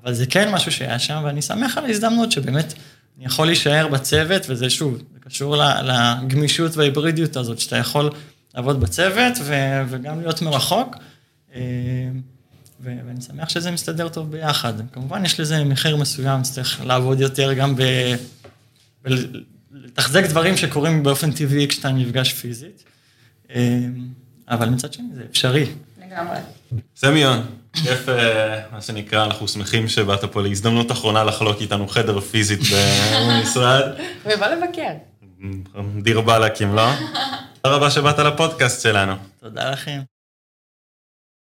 אבל 0.03 0.14
זה 0.14 0.27
כן 0.27 0.50
משהו 0.50 0.72
שהיה 0.72 0.98
שם, 0.98 1.22
ואני 1.24 1.42
שמח 1.42 1.79
על 1.79 1.85
ההזדמנות 1.85 2.33
שבאמת 2.33 2.74
אני 3.18 3.24
יכול 3.27 3.46
להישאר 3.46 3.88
בצוות, 3.88 4.42
וזה 4.48 4.70
שוב, 4.70 4.94
זה 4.96 5.20
קשור 5.20 5.57
לגמישות 5.83 6.77
וההיברידיות 6.77 7.37
הזאת, 7.37 7.59
שאתה 7.59 7.77
יכול 7.77 8.11
לעבוד 8.55 8.81
בצוות 8.81 9.33
ו, 9.42 9.55
וגם 9.88 10.20
להיות 10.20 10.42
מרחוק. 10.42 10.96
ואני 12.85 13.20
שמח 13.20 13.49
שזה 13.49 13.70
מסתדר 13.70 14.09
טוב 14.09 14.31
ביחד. 14.31 14.73
כמובן, 14.92 15.25
יש 15.25 15.40
לזה 15.40 15.64
מחיר 15.64 15.97
מסוים, 15.97 16.42
צריך 16.42 16.81
לעבוד 16.85 17.20
יותר 17.20 17.53
גם 17.53 17.77
ב... 17.77 17.83
ולתחזק 19.05 20.25
דברים 20.25 20.57
שקורים 20.57 21.03
באופן 21.03 21.33
טבעי 21.33 21.68
כשאתה 21.68 21.90
נפגש 21.90 22.33
פיזית, 22.33 22.85
אבל 24.49 24.68
מצד 24.68 24.92
שני 24.92 25.07
זה 25.14 25.23
אפשרי. 25.31 25.66
לגמרי. 26.07 26.37
סמיון, 26.97 27.47
כיף, 27.73 28.09
מה 28.73 28.81
שנקרא, 28.81 29.25
אנחנו 29.25 29.49
שמחים 29.49 29.88
שבאת 29.88 30.25
פה 30.25 30.42
להזדמנות 30.42 30.92
אחרונה 30.92 31.25
לחלוק 31.25 31.61
איתנו 31.61 31.88
חדר 31.88 32.20
פיזית 32.20 32.61
במשרד. 33.29 33.83
ובא 34.25 34.49
לבקר. 34.49 34.92
דיר 36.03 36.20
באלקים, 36.20 36.75
לא? 36.75 36.90
תודה 37.62 37.77
רבה 37.77 37.90
שבאת 37.90 38.18
לפודקאסט 38.18 38.83
שלנו. 38.83 39.14
תודה 39.40 39.70
לכם. 39.70 40.01